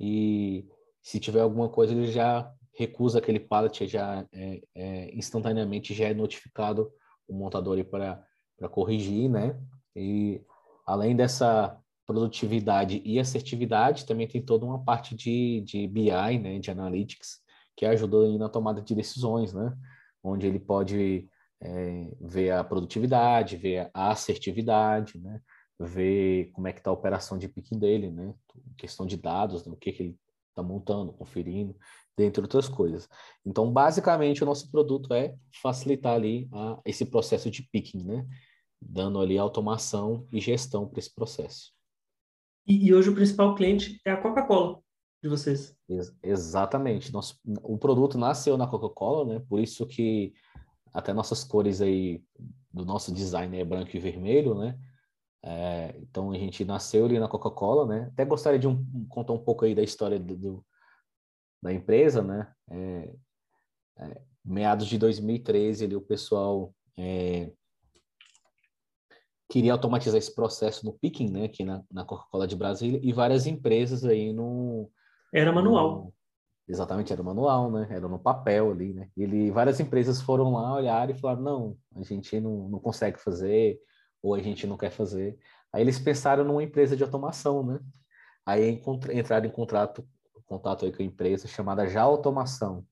E 0.00 0.66
se 1.02 1.20
tiver 1.20 1.40
alguma 1.40 1.68
coisa, 1.68 1.92
ele 1.92 2.10
já 2.10 2.50
recusa 2.74 3.18
aquele 3.18 3.38
pallet, 3.38 3.86
já 3.86 4.26
é, 4.32 4.62
é, 4.74 5.14
instantaneamente 5.14 5.92
já 5.92 6.08
é 6.08 6.14
notificado 6.14 6.90
o 7.28 7.34
montador 7.34 7.84
para 7.84 8.24
corrigir, 8.68 9.28
né? 9.28 9.58
E 9.94 10.40
além 10.86 11.14
dessa 11.14 11.78
produtividade 12.06 13.00
e 13.04 13.18
assertividade, 13.18 14.06
também 14.06 14.26
tem 14.26 14.42
toda 14.42 14.66
uma 14.66 14.82
parte 14.82 15.14
de, 15.14 15.60
de 15.62 15.86
BI, 15.86 16.38
né, 16.38 16.58
de 16.58 16.70
analytics, 16.70 17.40
que 17.76 17.86
ajuda 17.86 18.36
na 18.38 18.48
tomada 18.48 18.82
de 18.82 18.94
decisões, 18.94 19.52
né? 19.52 19.72
Onde 20.22 20.46
ele 20.46 20.58
pode 20.58 21.28
é, 21.60 22.12
ver 22.20 22.50
a 22.50 22.64
produtividade, 22.64 23.56
ver 23.56 23.90
a 23.94 24.10
assertividade, 24.10 25.18
né? 25.18 25.40
Ver 25.78 26.50
como 26.52 26.68
é 26.68 26.72
que 26.72 26.80
está 26.80 26.90
a 26.90 26.94
operação 26.94 27.38
de 27.38 27.48
picking 27.48 27.78
dele, 27.78 28.10
né? 28.10 28.34
Questão 28.76 29.06
de 29.06 29.16
dados, 29.16 29.64
né? 29.64 29.72
o 29.72 29.76
que, 29.76 29.92
que 29.92 30.02
ele 30.02 30.18
está 30.50 30.62
montando, 30.62 31.12
conferindo 31.12 31.74
dentre 32.16 32.42
outras 32.42 32.68
coisas. 32.68 33.08
Então, 33.44 33.72
basicamente, 33.72 34.42
o 34.42 34.46
nosso 34.46 34.70
produto 34.70 35.14
é 35.14 35.34
facilitar 35.62 36.14
ali 36.14 36.48
a, 36.52 36.78
esse 36.84 37.06
processo 37.06 37.50
de 37.50 37.62
picking, 37.62 38.04
né? 38.04 38.26
Dando 38.84 39.20
ali 39.20 39.38
automação 39.38 40.26
e 40.32 40.40
gestão 40.40 40.88
para 40.88 40.98
esse 40.98 41.14
processo. 41.14 41.72
E, 42.66 42.86
e, 42.86 42.94
hoje 42.94 43.10
o 43.10 43.14
principal 43.14 43.54
cliente 43.54 44.00
é 44.04 44.10
a 44.10 44.20
Coca-Cola 44.20 44.80
de 45.22 45.28
vocês. 45.28 45.76
Ex 45.88 46.14
exatamente. 46.22 47.12
Nosso, 47.12 47.38
o 47.62 47.78
produto 47.78 48.18
nasceu 48.18 48.56
na 48.56 48.66
Coca-Cola, 48.66 49.34
né? 49.34 49.44
Por 49.48 49.60
isso 49.60 49.86
que 49.86 50.32
até 50.92 51.12
nossas 51.12 51.44
cores 51.44 51.80
aí 51.80 52.22
do 52.72 52.84
nosso 52.84 53.12
design 53.12 53.58
é 53.58 53.64
branco 53.64 53.96
e 53.96 54.00
vermelho, 54.00 54.54
né? 54.54 54.78
É, 55.44 55.96
então 55.98 56.30
a 56.30 56.38
gente 56.38 56.64
nasceu 56.64 57.04
ali 57.04 57.18
na 57.18 57.28
Coca-Cola, 57.28 57.86
né? 57.86 58.10
Até 58.12 58.24
gostaria 58.24 58.58
de 58.58 58.68
um, 58.68 59.06
contar 59.08 59.32
um 59.32 59.42
pouco 59.42 59.64
aí 59.64 59.74
da 59.74 59.82
história 59.82 60.18
do, 60.18 60.36
do 60.36 60.66
da 61.62 61.72
empresa, 61.72 62.22
né? 62.22 62.52
É, 62.70 63.14
é, 63.98 64.22
meados 64.44 64.86
de 64.86 64.98
2013 64.98 65.84
ali 65.84 65.96
o 65.96 66.00
pessoal 66.00 66.74
é, 66.96 67.52
queria 69.52 69.72
automatizar 69.72 70.16
esse 70.16 70.34
processo 70.34 70.86
no 70.86 70.94
picking, 70.94 71.28
né? 71.28 71.44
Aqui 71.44 71.62
na, 71.62 71.82
na 71.92 72.06
Coca-Cola 72.06 72.48
de 72.48 72.56
Brasília 72.56 72.98
e 73.02 73.12
várias 73.12 73.46
empresas 73.46 74.02
aí 74.02 74.32
no 74.32 74.90
era 75.30 75.52
manual. 75.52 76.04
No, 76.06 76.14
exatamente, 76.66 77.12
era 77.12 77.22
manual, 77.22 77.70
né? 77.70 77.86
Era 77.90 78.08
no 78.08 78.18
papel 78.18 78.70
ali, 78.70 78.94
né? 78.94 79.10
E 79.14 79.22
ele, 79.22 79.50
várias 79.50 79.78
empresas 79.78 80.22
foram 80.22 80.54
lá 80.54 80.72
olhar 80.72 81.10
e 81.10 81.14
falaram 81.14 81.42
não, 81.42 81.76
a 81.94 82.02
gente 82.02 82.40
não, 82.40 82.66
não 82.70 82.78
consegue 82.78 83.20
fazer 83.20 83.78
ou 84.22 84.34
a 84.34 84.40
gente 84.40 84.66
não 84.66 84.78
quer 84.78 84.90
fazer. 84.90 85.38
Aí 85.70 85.82
eles 85.82 85.98
pensaram 85.98 86.44
numa 86.44 86.62
empresa 86.62 86.96
de 86.96 87.02
automação, 87.02 87.62
né? 87.62 87.78
Aí 88.46 88.80
entraram 89.12 89.46
em 89.46 89.52
contrato, 89.52 90.02
contato 90.46 90.86
aí 90.86 90.92
com 90.92 91.02
a 91.02 91.06
empresa 91.06 91.46
chamada 91.46 91.86
Já 91.86 92.00
Automação, 92.00 92.86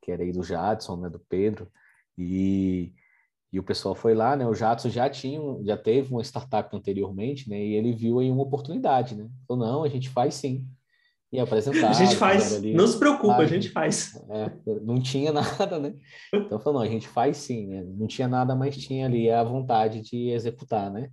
que 0.00 0.10
era 0.10 0.22
aí 0.22 0.32
do 0.32 0.42
Jadson, 0.42 0.96
né, 0.96 1.10
do 1.10 1.20
Pedro, 1.20 1.70
e, 2.16 2.94
e 3.52 3.58
o 3.58 3.62
pessoal 3.62 3.94
foi 3.94 4.14
lá, 4.14 4.36
né, 4.36 4.46
o 4.46 4.54
Jadson 4.54 4.90
já 4.90 5.08
tinha, 5.08 5.40
já 5.64 5.76
teve 5.76 6.12
uma 6.12 6.22
startup 6.22 6.74
anteriormente, 6.76 7.48
né, 7.48 7.58
e 7.58 7.74
ele 7.74 7.92
viu 7.92 8.18
aí 8.18 8.30
uma 8.30 8.42
oportunidade, 8.42 9.14
né, 9.14 9.28
falou, 9.46 9.66
não, 9.66 9.84
a 9.84 9.88
gente 9.88 10.08
faz 10.08 10.34
sim, 10.34 10.66
e 11.32 11.40
apresentar. 11.40 11.90
A 11.90 11.92
gente 11.92 12.16
faz, 12.16 12.54
ali, 12.54 12.72
não 12.72 12.86
se 12.86 12.98
preocupa, 12.98 13.38
a 13.38 13.46
gente 13.46 13.68
faz. 13.68 14.14
É, 14.30 14.50
não 14.82 15.00
tinha 15.00 15.32
nada, 15.32 15.78
né? 15.78 15.94
Então 16.32 16.58
falou, 16.58 16.80
não, 16.80 16.86
a 16.86 16.90
gente 16.90 17.08
faz 17.08 17.36
sim, 17.36 17.66
né? 17.66 17.82
Não 17.82 18.06
tinha 18.06 18.28
nada, 18.28 18.54
mas 18.54 18.76
tinha 18.76 19.06
ali 19.06 19.30
a 19.30 19.42
vontade 19.42 20.00
de 20.00 20.30
executar, 20.30 20.90
né? 20.90 21.10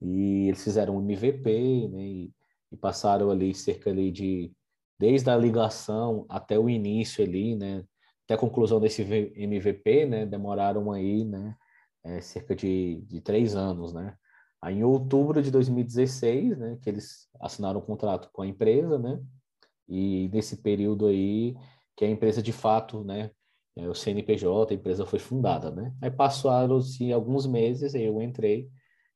E 0.00 0.48
eles 0.48 0.64
fizeram 0.64 0.96
um 0.96 1.00
MVP, 1.00 1.88
né? 1.88 2.02
E, 2.02 2.32
e 2.72 2.76
passaram 2.76 3.30
ali 3.30 3.54
cerca 3.54 3.90
ali 3.90 4.10
de 4.10 4.50
desde 4.98 5.28
a 5.30 5.36
ligação 5.36 6.24
até 6.28 6.58
o 6.58 6.68
início 6.68 7.24
ali, 7.24 7.54
né? 7.54 7.84
Até 8.24 8.34
a 8.34 8.38
conclusão 8.38 8.80
desse 8.80 9.02
MVP, 9.02 10.06
né? 10.06 10.24
Demoraram 10.24 10.90
aí, 10.90 11.24
né? 11.24 11.54
É, 12.04 12.20
cerca 12.20 12.54
de, 12.54 13.00
de 13.06 13.20
três 13.20 13.54
anos, 13.54 13.92
né? 13.92 14.16
Aí, 14.60 14.76
em 14.76 14.84
outubro 14.84 15.42
de 15.42 15.50
2016, 15.50 16.58
né? 16.58 16.78
Que 16.80 16.90
eles 16.90 17.28
assinaram 17.40 17.80
um 17.80 17.84
contrato 17.84 18.28
com 18.32 18.42
a 18.42 18.46
empresa, 18.46 18.98
né? 18.98 19.20
E 19.88 20.28
nesse 20.32 20.56
período 20.56 21.06
aí, 21.06 21.56
que 21.96 22.04
a 22.04 22.08
empresa 22.08 22.42
de 22.42 22.52
fato, 22.52 23.04
né, 23.04 23.30
é, 23.76 23.88
o 23.88 23.94
CNPJ, 23.94 24.72
a 24.72 24.76
empresa 24.76 25.06
foi 25.06 25.18
fundada, 25.18 25.70
né? 25.70 25.94
Aí 26.00 26.10
passaram-se 26.10 27.12
alguns 27.12 27.46
meses, 27.46 27.94
aí 27.94 28.04
eu 28.04 28.20
entrei 28.22 28.70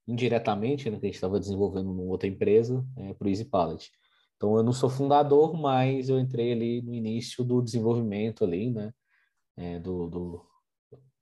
indiretamente, 0.06 0.88
né, 0.90 0.98
que 0.98 1.06
a 1.06 1.08
gente 1.08 1.16
estava 1.16 1.40
desenvolvendo 1.40 1.92
numa 1.92 2.10
outra 2.10 2.28
empresa, 2.28 2.84
é, 2.96 3.12
para 3.14 3.26
o 3.26 3.28
Easy 3.28 3.44
Pallet. 3.44 3.90
Então 4.36 4.56
eu 4.56 4.62
não 4.62 4.72
sou 4.72 4.88
fundador, 4.88 5.54
mas 5.54 6.08
eu 6.08 6.18
entrei 6.18 6.52
ali 6.52 6.82
no 6.82 6.94
início 6.94 7.44
do 7.44 7.62
desenvolvimento 7.62 8.44
ali, 8.44 8.70
né, 8.70 8.92
é, 9.56 9.78
do, 9.78 10.08
do, 10.08 10.46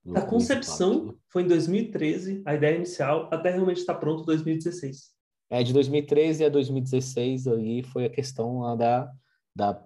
do, 0.04 0.18
a 0.18 0.23
concepção 0.23 1.06
né. 1.06 1.14
foi 1.30 1.42
em 1.42 1.49
2013, 1.49 2.42
a 2.44 2.54
ideia 2.54 2.76
inicial, 2.76 3.28
até 3.32 3.50
realmente 3.50 3.78
estar 3.78 3.94
pronto 3.94 4.23
em 4.23 4.26
2016. 4.26 5.14
É, 5.50 5.62
de 5.62 5.73
2013 5.73 6.44
a 6.44 6.49
2016 6.49 7.46
aí 7.49 7.82
foi 7.82 8.06
a 8.06 8.11
questão 8.11 8.76
da 8.76 9.11
da, 9.54 9.80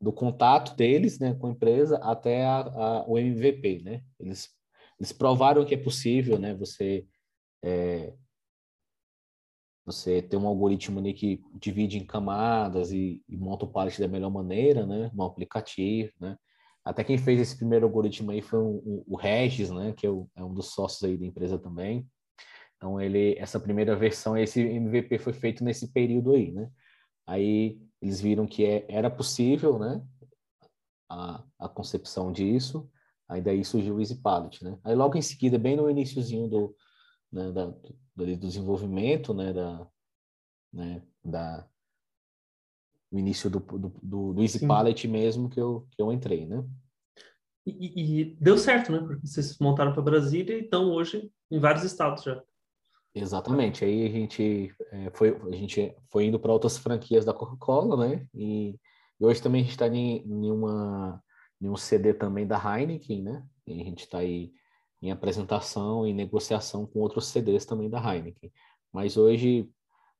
do 0.00 0.12
contato 0.12 0.76
deles 0.76 1.18
né, 1.18 1.34
com 1.34 1.46
a 1.46 1.50
empresa 1.50 1.96
até 1.98 2.44
a, 2.44 2.58
a, 2.58 3.04
o 3.08 3.18
MVP. 3.18 3.82
Né? 3.82 4.02
Eles, 4.20 4.50
eles 5.00 5.12
provaram 5.12 5.64
que 5.64 5.74
é 5.74 5.78
possível 5.78 6.38
né, 6.38 6.54
você, 6.54 7.06
é, 7.62 8.12
você 9.84 10.20
ter 10.20 10.36
um 10.36 10.46
algoritmo 10.46 11.00
ali 11.00 11.14
que 11.14 11.42
divide 11.54 11.98
em 11.98 12.04
camadas 12.04 12.92
e, 12.92 13.22
e 13.28 13.36
monta 13.36 13.64
o 13.64 13.72
pallet 13.72 13.98
da 13.98 14.08
melhor 14.08 14.30
maneira, 14.30 14.86
né, 14.86 15.10
no 15.14 15.24
aplicativo. 15.24 16.12
Né? 16.20 16.36
Até 16.84 17.02
quem 17.02 17.16
fez 17.16 17.40
esse 17.40 17.56
primeiro 17.56 17.86
algoritmo 17.86 18.30
aí 18.30 18.42
foi 18.42 18.58
um, 18.58 19.02
o 19.06 19.16
Regis, 19.16 19.70
né, 19.70 19.94
que 19.96 20.06
é, 20.06 20.10
o, 20.10 20.28
é 20.36 20.44
um 20.44 20.52
dos 20.52 20.74
sócios 20.74 21.02
aí 21.02 21.16
da 21.16 21.24
empresa 21.24 21.58
também. 21.58 22.06
Então, 22.76 23.00
ele, 23.00 23.34
essa 23.38 23.58
primeira 23.58 23.96
versão, 23.96 24.36
esse 24.36 24.60
MVP 24.60 25.18
foi 25.18 25.32
feito 25.32 25.64
nesse 25.64 25.90
período 25.90 26.34
aí, 26.34 26.52
né? 26.52 26.70
Aí 27.26 27.80
eles 28.02 28.20
viram 28.20 28.46
que 28.46 28.66
é, 28.66 28.84
era 28.88 29.08
possível, 29.08 29.78
né, 29.78 30.02
a, 31.08 31.42
a 31.58 31.68
concepção 31.68 32.30
disso, 32.30 32.90
aí 33.26 33.40
daí 33.40 33.64
surgiu 33.64 33.96
o 33.96 34.00
Easy 34.00 34.16
Palette, 34.16 34.62
né. 34.62 34.78
Aí 34.84 34.94
logo 34.94 35.16
em 35.16 35.22
seguida, 35.22 35.58
bem 35.58 35.76
no 35.76 35.88
iníciozinho 35.88 36.48
do, 36.48 36.76
né, 37.32 37.50
da, 37.52 37.66
do, 37.66 37.96
do 38.14 38.36
desenvolvimento, 38.36 39.32
né, 39.32 39.54
da, 39.54 39.88
né, 40.70 41.02
da, 41.24 41.66
no 43.14 43.20
início 43.20 43.48
do, 43.48 43.60
do, 43.60 43.92
do, 44.02 44.32
do 44.32 44.42
Easy 44.42 44.58
Sim. 44.58 44.66
Palette 44.66 45.06
mesmo 45.06 45.48
que 45.48 45.60
eu, 45.60 45.86
que 45.92 46.02
eu 46.02 46.12
entrei, 46.12 46.46
né. 46.46 46.64
E, 47.64 48.22
e, 48.22 48.24
deu 48.40 48.58
certo, 48.58 48.90
né? 48.90 48.98
Porque 48.98 49.24
vocês 49.24 49.56
montaram 49.58 49.92
para 49.92 50.02
Brasília 50.02 50.58
e 50.58 50.64
estão 50.64 50.90
hoje 50.90 51.30
em 51.48 51.60
vários 51.60 51.84
estados 51.84 52.24
já. 52.24 52.42
Exatamente. 53.14 53.84
Aí 53.84 54.04
a 54.04 54.10
gente 54.10 54.74
é, 54.90 55.10
foi, 55.14 55.30
a 55.30 55.56
gente 55.56 55.96
foi 56.10 56.24
indo 56.24 56.40
para 56.40 56.52
outras 56.52 56.76
franquias 56.76 57.24
da 57.24 57.32
Coca-Cola, 57.32 58.08
né? 58.08 58.26
E, 58.34 58.70
e, 59.20 59.24
hoje 59.24 59.40
também 59.40 59.60
a 59.60 59.64
gente 59.64 59.72
está 59.72 59.86
em, 59.86 60.16
em, 60.16 60.50
uma, 60.50 61.22
em 61.60 61.68
um 61.68 61.76
CD 61.76 62.12
também 62.12 62.44
da 62.44 62.58
Heineken, 62.58 63.22
né? 63.22 63.46
E 63.64 63.80
a 63.80 63.84
gente 63.84 64.00
está 64.00 64.18
aí 64.18 64.52
em 65.00 65.12
apresentação 65.12 66.04
e 66.04 66.12
negociação 66.12 66.84
com 66.84 66.98
outros 66.98 67.28
CDs 67.28 67.64
também 67.64 67.88
da 67.88 67.98
Heineken. 67.98 68.52
Mas 68.92 69.16
hoje, 69.16 69.70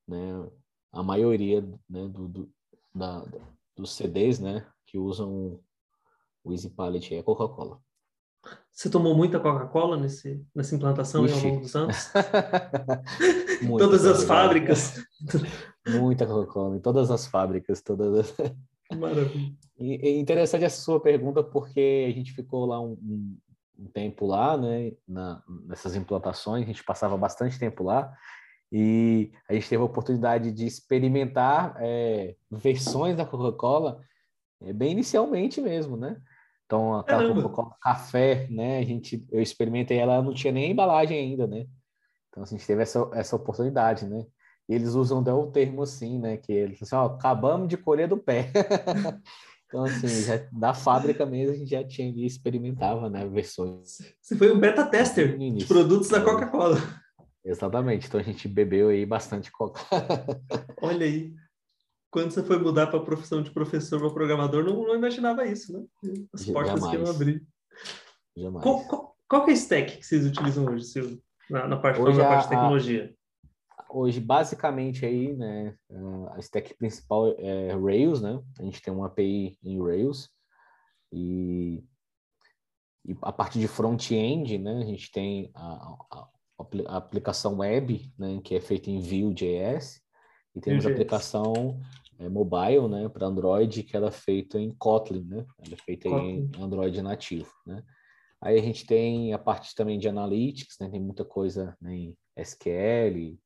né, 0.07 0.49
a 0.93 1.03
maioria 1.03 1.61
né, 1.91 2.09
do, 2.09 2.29
do 2.29 2.55
da, 2.95 3.25
dos 3.77 3.95
CDs, 3.95 4.39
né, 4.39 4.67
que 4.87 4.99
usam 4.99 5.61
o 6.45 6.53
Easy 6.53 6.71
Palette 6.71 7.15
é 7.15 7.23
Coca-Cola. 7.23 7.81
Você 8.71 8.91
tomou 8.91 9.15
muita 9.15 9.41
Coca-Cola 9.41 9.97
nesse, 9.97 10.45
nessa 10.55 10.75
implantação 10.75 11.25
ao 11.25 11.31
longo 11.31 11.61
dos 11.61 11.75
anos? 11.75 12.11
todas 13.79 14.05
as 14.05 14.25
fábricas. 14.25 15.03
Muita 15.87 16.27
Coca-Cola, 16.27 16.77
em 16.77 16.81
todas 16.81 17.11
as 17.11 17.27
fábricas, 17.27 17.81
todas. 17.81 18.35
Maravilha. 18.95 19.55
E 19.79 19.95
é 19.95 20.19
interessante 20.19 20.65
essa 20.65 20.83
sua 20.83 21.01
pergunta 21.01 21.43
porque 21.43 22.07
a 22.09 22.13
gente 22.13 22.33
ficou 22.33 22.67
lá 22.67 22.81
um, 22.81 22.93
um, 22.93 23.39
um 23.79 23.87
tempo 23.87 24.27
lá, 24.27 24.59
né, 24.59 24.93
na, 25.09 25.43
nessas 25.67 25.97
implantações, 25.97 26.65
a 26.65 26.67
gente 26.67 26.85
passava 26.85 27.17
bastante 27.17 27.59
tempo 27.59 27.83
lá 27.83 28.13
e 28.73 29.31
a 29.49 29.55
gente 29.55 29.69
teve 29.69 29.83
a 29.83 29.87
oportunidade 29.87 30.51
de 30.53 30.67
experimentar 30.67 31.77
é, 31.79 32.35
versões 32.51 33.17
da 33.17 33.25
Coca-Cola 33.25 34.01
é, 34.61 34.73
bem 34.73 34.93
inicialmente 34.93 35.61
mesmo, 35.61 35.97
né? 35.97 36.17
Então, 36.67 36.95
aquela 36.95 37.33
Coca-Cola 37.35 37.77
café, 37.81 38.49
né? 38.51 38.79
A 38.79 38.85
gente, 38.85 39.25
eu 39.31 39.41
experimentei 39.41 39.99
ela, 39.99 40.23
não 40.23 40.33
tinha 40.33 40.53
nem 40.53 40.71
embalagem 40.71 41.19
ainda, 41.19 41.47
né? 41.47 41.67
Então, 42.29 42.43
assim, 42.43 42.57
a 42.57 42.59
gente 42.59 42.67
teve 42.67 42.83
essa, 42.83 43.09
essa 43.13 43.37
oportunidade, 43.37 44.07
né? 44.07 44.25
E 44.69 44.75
eles 44.75 44.95
usam 44.95 45.21
até 45.21 45.33
o 45.33 45.47
termo 45.53 45.83
assim, 45.83 46.19
né? 46.19 46.37
Que 46.37 46.53
eles 46.53 46.83
assim, 46.83 46.97
ó, 46.97 47.07
acabamos 47.07 47.69
de 47.69 47.77
colher 47.77 48.09
do 48.09 48.17
pé. 48.17 48.51
então, 49.69 49.85
assim, 49.85 50.09
já, 50.23 50.41
da 50.51 50.73
fábrica 50.73 51.27
mesmo 51.27 51.55
a 51.55 51.57
gente 51.57 51.71
já 51.71 51.85
tinha 51.85 52.09
ali, 52.11 52.27
experimentava, 52.27 53.11
né? 53.11 53.27
Versões. 53.27 53.99
Você 54.21 54.35
foi 54.35 54.51
um 54.53 54.59
beta 54.59 54.87
tester 54.87 55.39
de 55.39 55.65
produtos 55.67 56.09
da 56.09 56.23
Coca-Cola. 56.23 56.79
Exatamente. 57.45 58.07
Então 58.07 58.21
a 58.21 58.23
gente 58.23 58.49
bebeu 58.49 58.89
aí 58.89 59.05
bastante 59.05 59.53
Coca. 59.53 59.81
Olha 60.81 61.07
aí 61.07 61.35
quando 62.15 62.31
você 62.31 62.45
foi 62.45 62.61
mudar 62.61 62.87
para 62.87 63.01
a 63.01 63.05
profissão 63.05 63.43
de 63.43 63.51
professor 63.51 63.99
para 63.99 64.09
programador, 64.09 64.63
não, 64.63 64.87
não, 64.87 64.95
imaginava 64.95 65.45
isso, 65.47 65.73
né? 65.73 65.85
As 66.33 66.47
portas 66.47 66.81
Jamais. 66.81 66.85
que 66.85 66.97
iam 66.97 67.11
abrir. 67.11 67.45
Jamais. 68.37 68.63
Qual, 68.63 68.87
qual, 68.87 69.17
qual 69.29 69.49
é 69.49 69.51
a 69.51 69.55
stack 69.55 69.97
que 69.97 70.07
vocês 70.07 70.25
utilizam 70.25 70.65
hoje, 70.65 70.85
Silvio? 70.85 71.21
Na, 71.51 71.67
na 71.67 71.77
parte, 71.77 72.01
hoje 72.01 72.17
na 72.17 72.29
parte 72.29 72.45
de 72.45 72.51
tecnologia? 72.51 73.13
A, 73.77 73.87
hoje, 73.91 74.21
basicamente, 74.21 75.05
aí, 75.05 75.35
né, 75.35 75.77
a 76.31 76.39
stack 76.39 76.75
principal 76.75 77.35
é 77.37 77.75
Rails, 77.75 78.23
né? 78.23 78.41
A 78.61 78.63
gente 78.63 78.81
tem 78.81 78.95
uma 78.95 79.07
API 79.07 79.59
em 79.61 79.83
Rails 79.83 80.31
e, 81.11 81.83
e 83.05 83.17
a 83.23 83.33
parte 83.33 83.59
de 83.59 83.67
front-end, 83.67 84.57
né? 84.57 84.83
A 84.83 84.87
gente 84.87 85.11
tem 85.11 85.51
a, 85.53 85.97
a, 86.13 86.29
a 86.87 86.97
aplicação 86.97 87.59
web, 87.59 88.13
né, 88.19 88.41
que 88.43 88.55
é 88.55 88.61
feita 88.61 88.91
em 88.91 89.01
Vue.js 89.01 90.01
e 90.55 90.61
temos 90.61 90.87
a 90.87 90.91
aplicação 90.91 91.81
é, 92.19 92.29
mobile, 92.29 92.89
né, 92.89 93.09
para 93.09 93.27
Android, 93.27 93.83
que 93.83 93.97
ela 93.97 94.09
é 94.09 94.13
feita 94.13 94.59
em 94.59 94.71
Kotlin, 94.71 95.25
né? 95.25 95.45
Ela 95.59 95.75
é 95.75 95.77
feita 95.77 96.09
em 96.09 96.51
Android 96.61 97.03
nativo, 97.03 97.51
né? 97.67 97.83
Aí 98.41 98.59
a 98.59 98.63
gente 98.63 98.87
tem 98.87 99.33
a 99.33 99.39
parte 99.39 99.75
também 99.75 99.99
de 99.99 100.09
analytics, 100.09 100.77
né? 100.79 100.89
Tem 100.89 101.01
muita 101.01 101.25
coisa 101.25 101.77
né, 101.81 101.95
em, 101.95 102.17
SQL, 102.37 103.39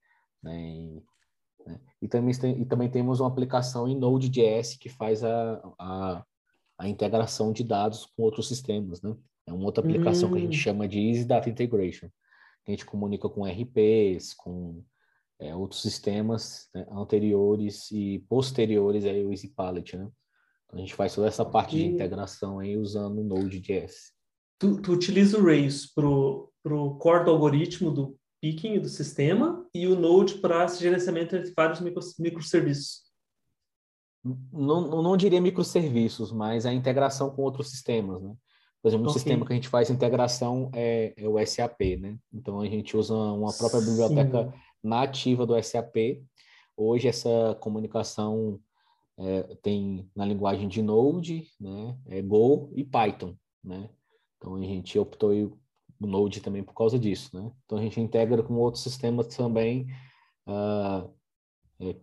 né? 0.43 0.61
E, 0.61 1.03
né? 1.67 1.81
e, 2.03 2.09
também, 2.09 2.35
e 2.61 2.65
também 2.65 2.91
temos 2.91 3.21
uma 3.21 3.29
aplicação 3.29 3.87
em 3.87 3.97
Node.js 3.97 4.77
que 4.77 4.89
faz 4.89 5.23
a, 5.23 5.63
a, 5.79 6.25
a, 6.79 6.89
integração 6.89 7.53
de 7.53 7.65
dados 7.65 8.07
com 8.07 8.23
outros 8.23 8.49
sistemas, 8.49 9.01
né? 9.01 9.17
É 9.47 9.53
uma 9.53 9.65
outra 9.65 9.83
aplicação 9.83 10.29
hum. 10.29 10.33
que 10.33 10.39
a 10.39 10.43
gente 10.43 10.59
hum. 10.59 10.63
chama 10.63 10.89
de 10.89 10.99
Easy 10.99 11.25
Data 11.25 11.49
Integration. 11.49 12.11
A 12.69 12.71
gente 12.71 12.85
comunica 12.85 13.31
com 13.31 13.47
RPs, 13.47 14.35
com 14.35 14.85
é, 15.41 15.57
outros 15.57 15.81
sistemas 15.81 16.69
né, 16.75 16.87
anteriores 16.93 17.91
e 17.91 18.19
posteriores 18.29 19.07
aí 19.07 19.25
o 19.25 19.31
EasyPalette, 19.31 19.97
né? 19.97 20.07
Então, 20.67 20.79
a 20.79 20.83
gente 20.83 20.95
faz 20.95 21.15
toda 21.15 21.29
essa 21.29 21.47
parte 21.47 21.77
de 21.77 21.87
integração 21.87 22.59
aí 22.59 22.77
usando 22.77 23.21
o 23.21 23.25
Node.js. 23.25 24.13
Tu, 24.59 24.83
tu 24.83 24.93
utiliza 24.93 25.39
o 25.39 25.43
Rails 25.43 25.87
para 25.87 26.07
o 26.07 26.99
core 26.99 27.25
do 27.25 27.31
algoritmo 27.31 27.91
do 27.91 28.19
picking 28.39 28.79
do 28.79 28.89
sistema 28.89 29.67
e 29.75 29.87
o 29.87 29.99
Node 29.99 30.35
para 30.35 30.67
esse 30.67 30.83
gerenciamento 30.83 31.35
entre 31.35 31.55
vários 31.57 31.81
micro, 31.81 32.03
microserviços. 32.19 33.09
Não, 34.53 35.03
não 35.03 35.17
diria 35.17 35.41
microserviços, 35.41 36.31
mas 36.33 36.67
a 36.67 36.73
integração 36.73 37.31
com 37.31 37.41
outros 37.41 37.71
sistemas, 37.71 38.21
né? 38.21 38.37
Por 38.83 38.89
exemplo, 38.89 39.07
um 39.07 39.11
okay. 39.11 39.21
sistema 39.21 39.45
que 39.45 39.53
a 39.53 39.57
gente 39.57 39.69
faz 39.69 39.91
integração 39.91 40.71
é, 40.73 41.13
é, 41.17 41.29
o 41.29 41.45
SAP, 41.45 41.81
né? 41.99 42.17
Então 42.33 42.61
a 42.61 42.67
gente 42.67 42.97
usa 42.97 43.15
uma 43.15 43.53
própria 43.53 43.81
biblioteca 43.81 44.45
Sim. 44.45 44.59
nativa 44.83 45.45
do 45.45 45.61
SAP. 45.61 46.23
Hoje 46.77 47.09
essa 47.09 47.57
comunicação 47.61 48.61
é, 49.19 49.43
tem 49.63 50.09
na 50.15 50.25
linguagem 50.25 50.69
de 50.69 50.81
Node, 50.81 51.49
né? 51.61 51.99
É 52.07 52.23
Go 52.23 52.71
e 52.75 52.85
Python, 52.85 53.35
né? 53.65 53.91
Então 54.37 54.55
a 54.55 54.63
gente 54.63 54.97
optou 54.97 55.33
o 56.01 56.07
Node 56.07 56.41
também 56.41 56.63
por 56.63 56.75
causa 56.75 56.97
disso, 56.97 57.37
né? 57.37 57.51
Então 57.65 57.79
a 57.79 57.83
gente 57.83 58.01
integra 58.01 58.45
com 58.45 58.55
outros 58.55 58.85
sistemas 58.85 59.27
também, 59.35 59.89
uh, 60.47 61.13
é, 61.81 61.97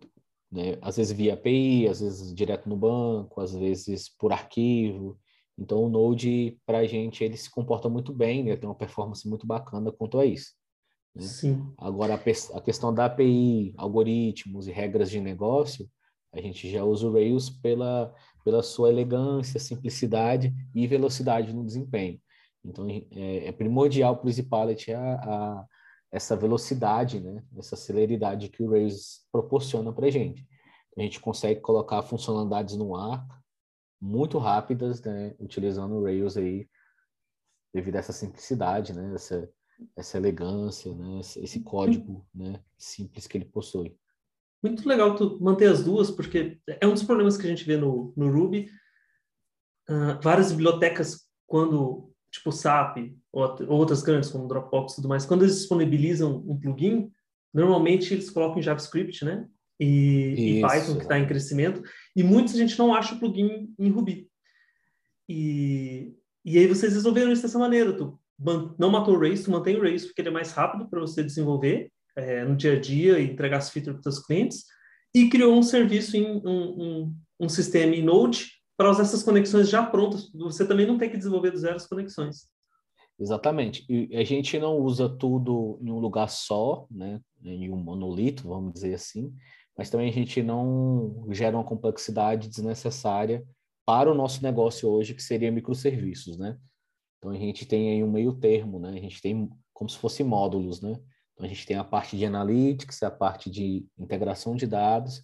né? 0.52 0.78
às 0.82 0.98
vezes 0.98 1.16
via 1.16 1.32
API, 1.32 1.88
às 1.88 2.00
vezes 2.00 2.34
direto 2.34 2.68
no 2.68 2.76
banco, 2.76 3.40
às 3.40 3.54
vezes 3.54 4.10
por 4.10 4.30
arquivo. 4.30 5.18
Então, 5.58 5.82
o 5.82 5.88
Node, 5.88 6.58
para 6.66 6.78
a 6.78 6.86
gente, 6.86 7.24
ele 7.24 7.36
se 7.36 7.50
comporta 7.50 7.88
muito 7.88 8.12
bem, 8.12 8.44
né? 8.44 8.56
tem 8.56 8.68
uma 8.68 8.74
performance 8.74 9.26
muito 9.26 9.46
bacana 9.46 9.90
quanto 9.90 10.18
a 10.18 10.26
isso. 10.26 10.52
Né? 11.14 11.22
Sim. 11.22 11.72
Agora, 11.78 12.14
a, 12.14 12.56
a, 12.58 12.60
questão 12.60 12.92
da 12.92 13.06
API, 13.06 13.72
algoritmos 13.76 14.68
e 14.68 14.72
regras 14.72 15.10
de 15.10 15.20
negócio, 15.20 15.88
a 16.32 16.40
gente 16.40 16.70
já 16.70 16.84
usa 16.84 17.08
o 17.08 17.12
Rails 17.12 17.48
pela, 17.48 18.14
pela 18.44 18.62
sua 18.62 18.90
elegância, 18.90 19.58
simplicidade 19.58 20.54
e 20.74 20.86
velocidade 20.86 21.54
no 21.54 21.64
desempenho. 21.64 22.20
Então, 22.62 22.86
é, 22.88 23.46
é 23.46 23.52
primordial 23.52 24.16
para 24.16 24.26
o 24.26 24.28
EasyPalette 24.28 24.92
a, 24.92 25.14
a, 25.14 25.66
essa 26.12 26.36
velocidade, 26.36 27.20
né? 27.20 27.42
essa 27.56 27.76
celeridade 27.76 28.50
que 28.50 28.62
o 28.62 28.70
Rails 28.70 29.26
proporciona 29.32 29.90
para 29.90 30.06
a 30.06 30.10
gente. 30.10 30.46
A 30.98 31.00
gente 31.00 31.20
consegue 31.20 31.60
colocar 31.60 32.02
funcionalidades 32.02 32.76
no 32.76 32.94
ar 32.94 33.26
muito 34.00 34.38
rápidas, 34.38 35.02
né, 35.02 35.34
utilizando 35.38 35.94
o 35.94 36.04
Rails 36.04 36.36
aí, 36.36 36.68
devido 37.74 37.96
a 37.96 37.98
essa 37.98 38.12
simplicidade, 38.12 38.92
né, 38.92 39.12
essa, 39.14 39.48
essa 39.96 40.16
elegância, 40.16 40.94
né, 40.94 41.20
esse 41.20 41.60
código, 41.60 42.26
né, 42.34 42.62
simples 42.78 43.26
que 43.26 43.38
ele 43.38 43.44
possui. 43.44 43.96
Muito 44.62 44.88
legal 44.88 45.14
tu 45.14 45.38
manter 45.40 45.70
as 45.70 45.84
duas, 45.84 46.10
porque 46.10 46.58
é 46.66 46.86
um 46.86 46.92
dos 46.94 47.02
problemas 47.02 47.36
que 47.36 47.46
a 47.46 47.48
gente 47.48 47.64
vê 47.64 47.76
no, 47.76 48.12
no 48.16 48.30
Ruby. 48.30 48.68
Uh, 49.88 50.20
várias 50.20 50.50
bibliotecas, 50.50 51.26
quando, 51.46 52.10
tipo 52.32 52.50
SAP, 52.50 53.14
ou 53.30 53.56
outras 53.68 54.02
grandes, 54.02 54.30
como 54.30 54.48
Dropbox 54.48 54.92
e 54.92 54.96
tudo 54.96 55.08
mais, 55.08 55.24
quando 55.24 55.42
eles 55.42 55.58
disponibilizam 55.58 56.42
um 56.46 56.58
plugin, 56.58 57.12
normalmente 57.54 58.12
eles 58.12 58.30
colocam 58.30 58.58
em 58.58 58.62
JavaScript, 58.62 59.24
né? 59.24 59.48
e, 59.78 60.58
e 60.58 60.62
Python, 60.62 60.96
que 60.96 61.02
está 61.02 61.18
em 61.18 61.26
crescimento, 61.26 61.82
e 62.16 62.24
muita 62.24 62.54
gente 62.54 62.78
não 62.78 62.94
acha 62.94 63.14
o 63.14 63.20
plugin 63.20 63.72
em 63.78 63.90
Ruby. 63.90 64.26
E, 65.28 66.14
e 66.42 66.58
aí 66.58 66.66
vocês 66.66 66.94
resolveram 66.94 67.30
isso 67.30 67.42
dessa 67.42 67.58
maneira, 67.58 67.92
tu 67.92 68.18
não 68.78 68.90
matou 68.90 69.14
o 69.14 69.20
Race, 69.20 69.44
tu 69.44 69.50
mantém 69.50 69.76
o 69.76 69.82
Race 69.82 70.06
porque 70.06 70.22
ele 70.22 70.28
é 70.28 70.32
mais 70.32 70.52
rápido 70.52 70.88
para 70.88 71.00
você 71.00 71.22
desenvolver 71.22 71.90
é, 72.16 72.44
no 72.44 72.56
dia 72.56 72.72
a 72.72 72.80
dia 72.80 73.18
e 73.18 73.30
entregar 73.30 73.58
as 73.58 73.70
features 73.70 74.00
para 74.00 74.08
os 74.08 74.18
clientes, 74.18 74.64
e 75.14 75.28
criou 75.28 75.54
um 75.54 75.62
serviço 75.62 76.16
em 76.16 76.26
um, 76.26 76.40
um, 76.46 77.16
um 77.40 77.48
sistema 77.48 77.94
em 77.94 78.02
Node 78.02 78.50
para 78.76 78.90
usar 78.90 79.02
essas 79.02 79.22
conexões 79.22 79.68
já 79.68 79.84
prontas. 79.84 80.30
Você 80.32 80.66
também 80.66 80.86
não 80.86 80.98
tem 80.98 81.10
que 81.10 81.16
desenvolver 81.16 81.50
do 81.50 81.58
zero 81.58 81.76
as 81.76 81.86
conexões. 81.86 82.48
Exatamente. 83.18 83.84
E 83.88 84.14
a 84.16 84.24
gente 84.24 84.58
não 84.58 84.76
usa 84.78 85.08
tudo 85.08 85.78
em 85.82 85.90
um 85.90 85.98
lugar 85.98 86.28
só, 86.28 86.86
né? 86.90 87.20
em 87.42 87.70
um 87.70 87.76
monolito, 87.76 88.48
vamos 88.48 88.74
dizer 88.74 88.94
assim 88.94 89.32
mas 89.76 89.90
também 89.90 90.08
a 90.08 90.12
gente 90.12 90.42
não 90.42 91.26
gera 91.30 91.56
uma 91.56 91.64
complexidade 91.64 92.48
desnecessária 92.48 93.46
para 93.84 94.10
o 94.10 94.14
nosso 94.14 94.42
negócio 94.42 94.88
hoje, 94.88 95.14
que 95.14 95.22
seria 95.22 95.52
microserviços, 95.52 96.38
né? 96.38 96.58
Então 97.18 97.30
a 97.30 97.36
gente 97.36 97.66
tem 97.66 97.90
aí 97.90 98.02
um 98.02 98.10
meio 98.10 98.32
termo, 98.34 98.78
né? 98.78 98.90
A 98.90 99.00
gente 99.00 99.20
tem 99.20 99.48
como 99.72 99.90
se 99.90 99.98
fosse 99.98 100.24
módulos, 100.24 100.80
né? 100.80 100.98
Então 101.34 101.44
a 101.44 101.48
gente 101.48 101.66
tem 101.66 101.76
a 101.76 101.84
parte 101.84 102.16
de 102.16 102.24
analytics, 102.24 103.02
a 103.02 103.10
parte 103.10 103.50
de 103.50 103.86
integração 103.98 104.56
de 104.56 104.66
dados 104.66 105.22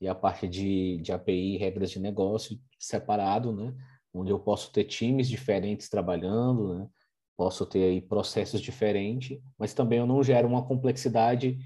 e 0.00 0.06
a 0.06 0.14
parte 0.14 0.46
de, 0.46 0.98
de 0.98 1.12
API, 1.12 1.56
regras 1.56 1.90
de 1.90 1.98
negócio 1.98 2.58
separado, 2.78 3.52
né? 3.52 3.74
Onde 4.14 4.30
eu 4.30 4.38
posso 4.38 4.72
ter 4.72 4.84
times 4.84 5.28
diferentes 5.28 5.88
trabalhando, 5.88 6.78
né? 6.78 6.88
Posso 7.36 7.66
ter 7.66 7.84
aí 7.84 8.00
processos 8.00 8.60
diferentes, 8.60 9.38
mas 9.58 9.74
também 9.74 9.98
eu 9.98 10.06
não 10.06 10.22
gero 10.22 10.48
uma 10.48 10.64
complexidade 10.64 11.58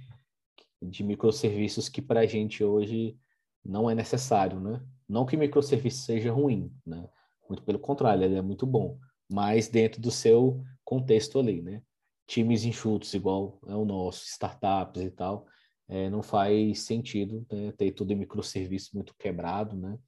de 0.82 1.04
microserviços 1.04 1.88
que 1.88 2.02
para 2.02 2.20
a 2.20 2.26
gente 2.26 2.62
hoje 2.64 3.16
não 3.64 3.88
é 3.88 3.94
necessário, 3.94 4.60
né? 4.60 4.84
Não 5.08 5.26
que 5.26 5.36
microserviço 5.36 6.02
seja 6.04 6.32
ruim, 6.32 6.72
né? 6.86 7.08
Muito 7.48 7.62
pelo 7.62 7.78
contrário, 7.78 8.24
ele 8.24 8.36
é 8.36 8.42
muito 8.42 8.66
bom, 8.66 8.98
mas 9.30 9.68
dentro 9.68 10.00
do 10.00 10.10
seu 10.10 10.62
contexto 10.84 11.38
ali, 11.38 11.62
né? 11.62 11.82
Times 12.26 12.64
enxutos 12.64 13.12
igual 13.14 13.60
é 13.66 13.74
o 13.74 13.84
nosso, 13.84 14.24
startups 14.24 15.02
e 15.02 15.10
tal, 15.10 15.46
é, 15.88 16.08
não 16.08 16.22
faz 16.22 16.80
sentido 16.80 17.46
né? 17.50 17.72
ter 17.72 17.92
tudo 17.92 18.12
em 18.12 18.16
microserviço 18.16 18.90
muito 18.94 19.14
quebrado, 19.18 19.76
né? 19.76 19.98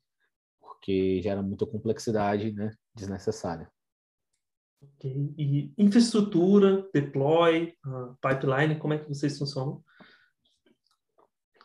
Porque 0.61 1.21
gera 1.23 1.43
muita 1.43 1.67
complexidade, 1.67 2.53
né? 2.53 2.71
Desnecessária. 2.95 3.71
Ok. 4.83 5.35
E 5.39 5.73
infraestrutura, 5.79 6.89
deploy, 6.93 7.75
uh, 7.87 8.17
pipeline, 8.21 8.79
como 8.79 8.95
é 8.95 8.99
que 8.99 9.09
vocês 9.09 9.39
funcionam? 9.39 9.83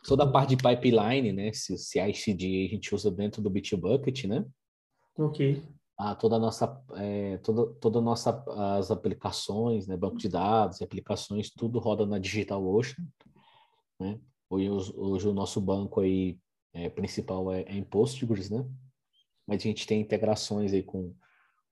Toda 0.06 0.24
a 0.24 0.30
parte 0.30 0.54
de 0.54 0.62
pipeline, 0.62 1.32
né? 1.32 1.52
Se, 1.52 1.76
se 1.76 1.98
a 2.00 2.08
ICD 2.08 2.66
a 2.66 2.74
gente 2.74 2.94
usa 2.94 3.10
dentro 3.10 3.42
do 3.42 3.50
Bitbucket, 3.50 4.24
né? 4.24 4.44
Ok. 5.18 5.62
Ah, 5.98 6.14
toda 6.14 6.36
a 6.36 6.38
nossa, 6.38 6.82
é, 6.94 7.36
toda, 7.38 7.74
toda 7.74 8.00
nossa, 8.00 8.42
as 8.76 8.90
aplicações, 8.90 9.86
né? 9.86 9.96
Banco 9.96 10.16
de 10.16 10.28
dados, 10.28 10.80
aplicações, 10.80 11.50
tudo 11.50 11.78
roda 11.78 12.06
na 12.06 12.18
DigitalOcean, 12.18 13.06
né? 13.98 14.18
Hoje, 14.48 14.68
hoje 14.96 15.28
o 15.28 15.34
nosso 15.34 15.60
banco 15.60 16.00
aí 16.00 16.38
é, 16.72 16.88
principal 16.88 17.52
é, 17.52 17.62
é 17.62 17.74
em 17.74 17.84
Postgres, 17.84 18.50
né? 18.50 18.66
Mas 19.46 19.60
a 19.60 19.64
gente 19.64 19.86
tem 19.86 20.00
integrações 20.00 20.72
aí 20.72 20.82
com, 20.82 21.14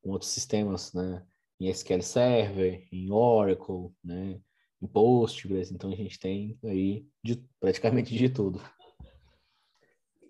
com 0.03 0.11
outros 0.11 0.31
sistemas, 0.31 0.93
né? 0.93 1.25
Em 1.61 1.69
SQL 1.69 2.03
Server, 2.03 2.87
em 2.93 3.11
Oracle, 3.11 3.91
né? 4.05 4.41
Em 4.81 4.87
Postgres, 4.87 5.73
então 5.73 5.91
a 5.93 5.97
gente 5.97 6.19
tem 6.19 6.59
aí 6.65 7.05
de, 7.23 7.43
praticamente 7.61 8.17
de 8.17 8.29
tudo. 8.29 8.61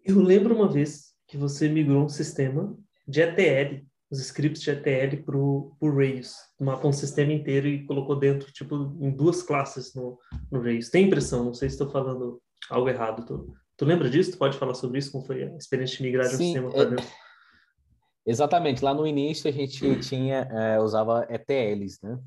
Eu 0.04 0.20
lembro 0.20 0.54
uma 0.54 0.68
vez 0.68 1.12
que 1.26 1.36
você 1.36 1.68
migrou 1.68 2.04
um 2.04 2.08
sistema 2.08 2.76
de 3.06 3.20
ETL, 3.20 3.84
os 4.10 4.20
scripts 4.20 4.62
de 4.62 4.70
ETL 4.70 5.22
para 5.22 5.36
o 5.36 5.76
Rails, 5.80 6.34
matou 6.58 6.88
um 6.88 6.94
sistema 6.94 7.32
inteiro 7.32 7.68
e 7.68 7.84
colocou 7.84 8.16
dentro, 8.16 8.50
tipo, 8.50 8.96
em 9.00 9.10
duas 9.10 9.42
classes 9.42 9.94
no, 9.94 10.18
no 10.50 10.62
Rails. 10.62 10.88
Tem 10.88 11.06
impressão, 11.06 11.44
não 11.44 11.54
sei 11.54 11.68
se 11.68 11.74
estou 11.74 11.90
falando 11.90 12.40
algo 12.70 12.88
errado. 12.88 13.24
Tu, 13.26 13.54
tu 13.76 13.84
lembra 13.84 14.08
disso? 14.08 14.32
Tu 14.32 14.38
pode 14.38 14.56
falar 14.56 14.72
sobre 14.74 14.98
isso? 14.98 15.12
Como 15.12 15.26
foi 15.26 15.44
a 15.44 15.56
experiência 15.56 15.98
de 15.98 16.02
migrar 16.04 16.26
de 16.26 16.34
um 16.36 16.38
sistema 16.38 16.70
para 16.70 16.82
é... 16.82 16.86
dentro? 16.86 17.06
Exatamente. 18.26 18.84
Lá 18.84 18.94
no 18.94 19.06
início 19.06 19.48
a 19.48 19.52
gente 19.52 20.00
tinha, 20.00 20.48
é, 20.50 20.80
usava 20.80 21.26
ETLs, 21.30 21.98
né? 22.02 22.18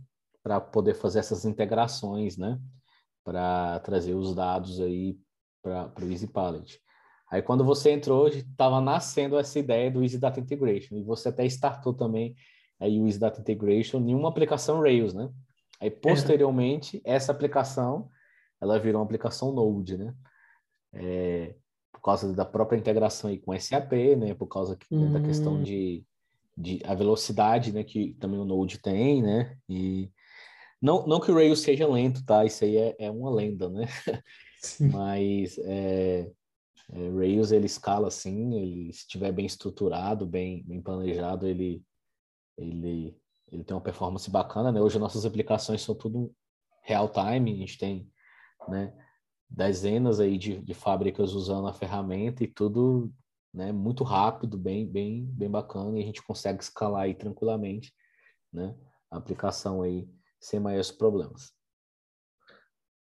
Para 0.44 0.60
poder 0.60 0.94
fazer 0.94 1.20
essas 1.20 1.46
integrações, 1.46 2.38
né? 2.38 2.60
Para 3.24 3.80
trazer 3.82 4.14
os 4.16 4.34
dados 4.34 4.80
aí 4.80 5.18
para 5.62 5.92
o 6.02 6.12
Easy 6.12 6.28
Palette. 6.28 6.80
Aí 7.30 7.42
quando 7.42 7.64
você 7.64 7.92
entrou, 7.92 8.28
estava 8.28 8.82
nascendo 8.82 9.38
essa 9.38 9.58
ideia 9.58 9.90
do 9.90 10.04
Easy 10.04 10.18
Data 10.18 10.40
Integration 10.40 10.98
e 10.98 11.04
você 11.04 11.30
até 11.30 11.46
startou 11.46 11.94
também 11.94 12.36
aí 12.80 13.00
o 13.00 13.06
Easy 13.06 13.20
Data 13.20 13.40
Integration 13.40 14.00
em 14.00 14.16
uma 14.16 14.30
aplicação 14.30 14.82
Rails, 14.82 15.14
né? 15.14 15.30
Aí 15.80 15.90
posteriormente 15.90 17.02
é. 17.06 17.14
essa 17.16 17.32
aplicação 17.32 18.10
ela 18.62 18.80
virou 18.80 19.02
uma 19.02 19.06
aplicação 19.06 19.52
Node, 19.52 19.98
né? 19.98 20.14
É, 20.94 21.56
por 21.92 22.02
causa 22.02 22.34
da 22.34 22.46
própria 22.46 22.78
integração 22.78 23.30
aí 23.30 23.40
com 23.40 23.58
SAP, 23.60 23.92
né? 24.18 24.36
Por 24.36 24.48
causa 24.48 24.78
hum. 24.92 25.12
da 25.12 25.20
questão 25.20 25.56
hum. 25.56 25.64
de, 25.64 26.06
de 26.56 26.80
a 26.86 26.94
velocidade, 26.94 27.72
né? 27.72 27.84
Que 27.84 28.14
também 28.20 28.40
o 28.40 28.46
Node 28.46 28.78
tem, 28.80 29.24
né? 29.24 29.58
E 29.68 30.12
Não, 30.82 31.06
não 31.06 31.20
que 31.20 31.32
o 31.32 31.36
Rails 31.36 31.62
seja 31.62 31.88
lento, 31.88 32.26
tá? 32.26 32.44
Isso 32.44 32.64
aí 32.64 32.76
é, 32.76 32.96
é 32.98 33.12
uma 33.12 33.30
lenda, 33.30 33.70
né? 33.70 33.86
Sim. 34.62 34.90
Mas 34.90 35.58
é, 35.60 36.32
é, 36.92 37.10
Rails 37.10 37.52
ele 37.52 37.68
escala 37.68 38.08
assim, 38.08 38.56
ele 38.56 38.92
se 38.92 39.02
estiver 39.02 39.32
bem 39.32 39.46
estruturado, 39.46 40.26
bem, 40.26 40.64
bem 40.64 40.82
planejado, 40.82 41.48
ele, 41.48 41.84
ele, 42.58 43.16
ele 43.52 43.64
tem 43.64 43.76
uma 43.76 43.82
performance 43.82 44.30
bacana, 44.30 44.72
né? 44.72 44.82
Hoje 44.82 44.98
nossas 44.98 45.26
aplicações 45.26 45.82
são 45.84 45.94
tudo 45.94 46.34
real 46.82 47.10
time, 47.10 47.54
a 47.54 47.58
gente 47.58 47.78
tem, 47.78 48.10
né? 48.68 48.94
Dezenas 49.48 50.20
aí 50.20 50.38
de, 50.38 50.60
de 50.62 50.74
fábricas 50.74 51.34
usando 51.34 51.68
a 51.68 51.74
ferramenta 51.74 52.44
e 52.44 52.48
tudo, 52.48 53.14
né? 53.54 53.72
Muito 53.72 54.04
rápido, 54.04 54.58
bem, 54.58 54.88
bem, 54.88 55.26
bem 55.26 55.50
bacana 55.50 56.00
e 56.00 56.02
a 56.02 56.06
gente 56.06 56.24
consegue 56.24 56.64
escalar 56.64 57.04
aí 57.04 57.14
tranquilamente, 57.14 57.94
né? 58.52 58.76
A 59.12 59.18
aplicação 59.18 59.82
aí 59.82 60.10
sem 60.42 60.60
maiores 60.60 60.92
problemas. 60.92 61.54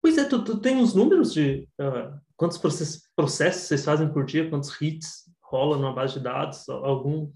Pois 0.02 0.16
é, 0.18 0.24
tu, 0.24 0.44
tu 0.44 0.60
tem 0.60 0.80
os 0.80 0.94
números 0.94 1.32
de 1.32 1.68
uh, 1.80 2.18
quantos 2.36 2.58
processos, 2.58 3.08
processos 3.14 3.62
vocês 3.62 3.84
fazem 3.84 4.12
por 4.12 4.24
dia, 4.24 4.48
quantos 4.48 4.80
hits 4.80 5.30
rola 5.42 5.76
numa 5.76 5.92
base 5.92 6.14
de 6.14 6.20
dados, 6.20 6.68
algum 6.68 7.30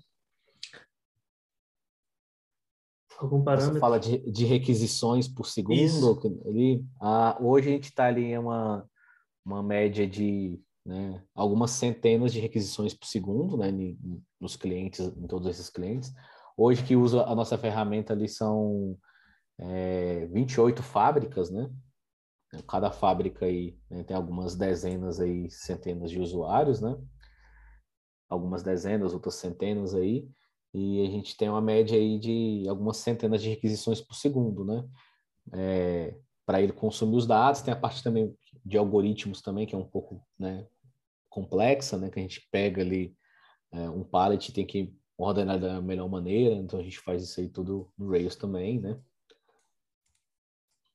algum 3.18 3.42
parâmetro? 3.42 3.74
Você 3.74 3.80
fala 3.80 4.00
de, 4.00 4.18
de 4.30 4.44
requisições 4.44 5.28
por 5.28 5.46
segundo? 5.46 6.20
Ali, 6.46 6.84
ah, 7.00 7.36
hoje 7.40 7.68
a 7.68 7.72
gente 7.72 7.84
está 7.84 8.06
ali 8.06 8.24
em 8.24 8.38
uma, 8.38 8.88
uma 9.44 9.62
média 9.62 10.06
de 10.06 10.58
né, 10.84 11.22
algumas 11.34 11.72
centenas 11.72 12.32
de 12.32 12.40
requisições 12.40 12.94
por 12.94 13.06
segundo 13.06 13.56
né, 13.56 13.70
nos 14.40 14.56
clientes, 14.56 15.00
em 15.00 15.26
todos 15.26 15.48
esses 15.48 15.68
clientes. 15.68 16.12
Hoje 16.56 16.82
que 16.84 16.96
usa 16.96 17.24
a 17.24 17.34
nossa 17.34 17.58
ferramenta 17.58 18.12
ali 18.12 18.28
são 18.28 18.96
é, 19.60 20.26
28 20.26 20.82
fábricas, 20.82 21.50
né? 21.50 21.70
Cada 22.66 22.90
fábrica 22.90 23.46
aí 23.46 23.78
né, 23.88 24.02
tem 24.02 24.16
algumas 24.16 24.56
dezenas 24.56 25.20
aí, 25.20 25.48
centenas 25.50 26.10
de 26.10 26.18
usuários, 26.18 26.80
né? 26.80 26.96
Algumas 28.28 28.62
dezenas, 28.62 29.12
outras 29.12 29.36
centenas 29.36 29.94
aí. 29.94 30.28
E 30.72 31.06
a 31.06 31.10
gente 31.10 31.36
tem 31.36 31.48
uma 31.48 31.60
média 31.60 31.96
aí 31.98 32.18
de 32.18 32.66
algumas 32.68 32.96
centenas 32.96 33.42
de 33.42 33.50
requisições 33.50 34.00
por 34.00 34.14
segundo, 34.14 34.64
né? 34.64 34.88
É, 35.52 36.16
para 36.46 36.60
ele 36.60 36.72
consumir 36.72 37.16
os 37.16 37.26
dados, 37.26 37.62
tem 37.62 37.72
a 37.72 37.76
parte 37.76 38.02
também 38.02 38.36
de 38.64 38.76
algoritmos 38.76 39.40
também, 39.40 39.66
que 39.66 39.74
é 39.74 39.78
um 39.78 39.86
pouco 39.86 40.24
né, 40.38 40.66
complexa, 41.28 41.96
né? 41.96 42.10
Que 42.10 42.18
a 42.18 42.22
gente 42.22 42.48
pega 42.50 42.82
ali 42.82 43.14
é, 43.72 43.88
um 43.88 44.02
pallet 44.02 44.52
tem 44.52 44.66
que 44.66 44.92
ordenar 45.16 45.60
da 45.60 45.80
melhor 45.80 46.08
maneira, 46.08 46.54
então 46.54 46.80
a 46.80 46.82
gente 46.82 46.98
faz 46.98 47.22
isso 47.22 47.40
aí 47.40 47.48
tudo 47.48 47.92
no 47.96 48.10
Rails 48.10 48.36
também, 48.36 48.80
né? 48.80 48.98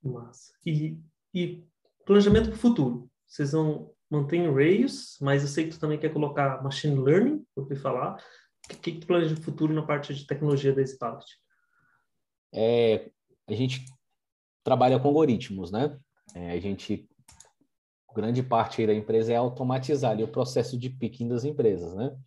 Massa. 0.08 0.54
E, 0.66 0.98
e 1.34 1.64
planejamento 2.06 2.50
para 2.50 2.56
o 2.56 2.60
futuro? 2.60 3.10
Vocês 3.28 3.52
vão 3.52 3.92
manter 4.10 4.52
Rails, 4.52 5.18
mas 5.22 5.42
eu 5.42 5.48
sei 5.48 5.66
que 5.66 5.72
tu 5.72 5.80
também 5.80 6.00
quer 6.00 6.14
colocar 6.14 6.64
Machine 6.64 7.00
Learning, 7.00 7.46
ouvi 7.56 7.76
falar. 7.76 8.24
O 8.66 8.78
que, 8.78 8.94
que 8.94 9.00
tu 9.00 9.08
planeja 9.08 9.36
no 9.36 9.42
futuro 9.42 9.74
na 9.74 9.86
parte 9.86 10.14
de 10.14 10.26
tecnologia 10.26 10.74
da 10.74 10.82
Spallet? 10.82 11.26
É, 12.54 13.12
a 13.48 13.54
gente 13.54 13.86
trabalha 14.64 15.00
com 15.00 15.08
algoritmos, 15.08 15.72
né? 15.72 16.00
É, 16.34 16.52
a 16.52 16.60
gente 16.60 17.08
grande 18.16 18.42
parte 18.42 18.88
da 18.88 18.94
empresa 18.94 19.34
é 19.34 19.36
automatizar 19.36 20.12
ali, 20.12 20.24
o 20.24 20.32
processo 20.32 20.78
de 20.78 20.90
picking 20.90 21.28
das 21.28 21.44
empresas, 21.44 21.94
né? 21.94 22.18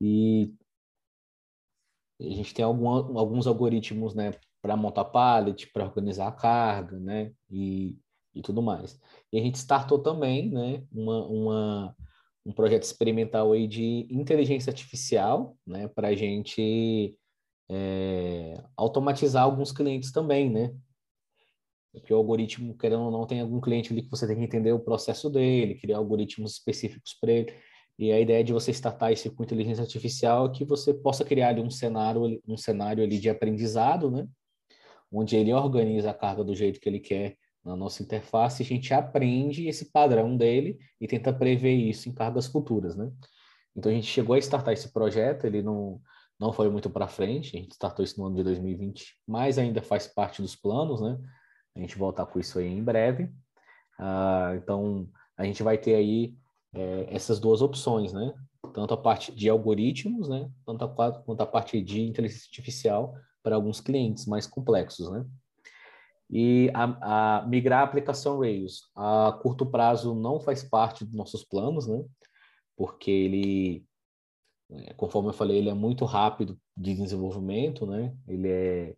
E 0.00 0.52
a 2.20 2.24
gente 2.24 2.52
tem 2.52 2.64
algum, 2.64 2.88
alguns 3.16 3.46
algoritmos, 3.46 4.12
né, 4.12 4.32
para 4.68 4.76
montar 4.76 5.06
pallet, 5.06 5.66
para 5.72 5.86
organizar 5.86 6.28
a 6.28 6.32
carga, 6.32 7.00
né? 7.00 7.32
E, 7.50 7.96
e 8.34 8.42
tudo 8.42 8.60
mais. 8.60 9.00
E 9.32 9.38
a 9.38 9.42
gente 9.42 9.54
startou 9.54 9.98
também, 9.98 10.50
né? 10.50 10.84
Uma, 10.92 11.26
uma, 11.26 11.96
um 12.44 12.52
projeto 12.52 12.82
experimental 12.82 13.52
aí 13.52 13.66
de 13.66 14.06
inteligência 14.10 14.70
artificial, 14.70 15.56
né? 15.66 15.88
Para 15.88 16.08
a 16.08 16.14
gente 16.14 17.16
é, 17.70 18.62
automatizar 18.76 19.42
alguns 19.42 19.72
clientes 19.72 20.12
também, 20.12 20.50
né? 20.50 20.74
Porque 21.90 22.12
o 22.12 22.18
algoritmo, 22.18 22.76
querendo 22.76 23.04
ou 23.04 23.10
não, 23.10 23.26
tem 23.26 23.40
algum 23.40 23.62
cliente 23.62 23.90
ali 23.90 24.02
que 24.02 24.10
você 24.10 24.26
tem 24.26 24.36
que 24.36 24.44
entender 24.44 24.72
o 24.72 24.78
processo 24.78 25.30
dele, 25.30 25.76
criar 25.76 25.96
algoritmos 25.96 26.52
específicos 26.52 27.16
para 27.18 27.32
ele. 27.32 27.54
E 27.98 28.12
a 28.12 28.20
ideia 28.20 28.44
de 28.44 28.52
você 28.52 28.70
startar 28.70 29.14
isso 29.14 29.34
com 29.34 29.42
inteligência 29.42 29.80
artificial 29.80 30.48
é 30.48 30.50
que 30.50 30.64
você 30.66 30.92
possa 30.92 31.24
criar 31.24 31.48
ali 31.48 31.62
um 31.62 31.70
cenário, 31.70 32.38
um 32.46 32.56
cenário 32.58 33.02
ali 33.02 33.18
de 33.18 33.30
aprendizado, 33.30 34.10
né? 34.10 34.28
Onde 35.12 35.36
ele 35.36 35.52
organiza 35.52 36.10
a 36.10 36.14
carga 36.14 36.44
do 36.44 36.54
jeito 36.54 36.80
que 36.80 36.88
ele 36.88 37.00
quer 37.00 37.36
na 37.64 37.76
nossa 37.76 38.02
interface, 38.02 38.62
a 38.62 38.66
gente 38.66 38.92
aprende 38.94 39.68
esse 39.68 39.90
padrão 39.90 40.36
dele 40.36 40.78
e 41.00 41.06
tenta 41.06 41.32
prever 41.32 41.74
isso 41.74 42.08
em 42.08 42.14
cargas 42.14 42.46
futuras, 42.46 42.96
né? 42.96 43.10
Então 43.76 43.92
a 43.92 43.94
gente 43.94 44.06
chegou 44.06 44.34
a 44.34 44.38
startar 44.38 44.72
esse 44.74 44.92
projeto, 44.92 45.44
ele 45.44 45.62
não, 45.62 46.00
não 46.38 46.52
foi 46.52 46.70
muito 46.70 46.88
para 46.88 47.06
frente, 47.06 47.56
a 47.56 47.60
gente 47.60 47.72
startou 47.72 48.04
isso 48.04 48.18
no 48.20 48.26
ano 48.26 48.36
de 48.36 48.42
2020, 48.42 49.14
mas 49.26 49.58
ainda 49.58 49.82
faz 49.82 50.06
parte 50.06 50.40
dos 50.40 50.56
planos, 50.56 51.00
né? 51.00 51.18
A 51.76 51.80
gente 51.80 51.98
voltar 51.98 52.26
com 52.26 52.40
isso 52.40 52.58
aí 52.58 52.66
em 52.66 52.82
breve. 52.82 53.24
Uh, 53.98 54.54
então 54.56 55.08
a 55.36 55.44
gente 55.44 55.62
vai 55.62 55.78
ter 55.78 55.94
aí 55.94 56.34
é, 56.74 57.06
essas 57.10 57.38
duas 57.38 57.62
opções, 57.62 58.12
né? 58.12 58.34
Tanto 58.74 58.94
a 58.94 58.96
parte 58.96 59.32
de 59.32 59.48
algoritmos, 59.48 60.28
né? 60.28 60.50
Tanto 60.66 60.84
a, 60.84 61.12
quanto 61.22 61.40
a 61.40 61.46
parte 61.46 61.80
de 61.80 62.02
inteligência 62.02 62.46
artificial 62.46 63.14
para 63.42 63.56
alguns 63.56 63.80
clientes 63.80 64.26
mais 64.26 64.46
complexos, 64.46 65.10
né? 65.10 65.24
E 66.30 66.70
a, 66.74 67.38
a, 67.38 67.46
migrar 67.46 67.80
a 67.80 67.84
aplicação 67.84 68.38
Rails 68.38 68.82
a 68.94 69.38
curto 69.42 69.64
prazo 69.64 70.14
não 70.14 70.38
faz 70.38 70.62
parte 70.62 71.04
dos 71.04 71.14
nossos 71.14 71.42
planos, 71.42 71.86
né? 71.86 72.04
Porque 72.76 73.10
ele, 73.10 73.86
é, 74.70 74.92
conforme 74.94 75.30
eu 75.30 75.32
falei, 75.32 75.58
ele 75.58 75.70
é 75.70 75.74
muito 75.74 76.04
rápido 76.04 76.58
de 76.76 76.94
desenvolvimento, 76.94 77.86
né? 77.86 78.14
Ele 78.26 78.48
é, 78.48 78.96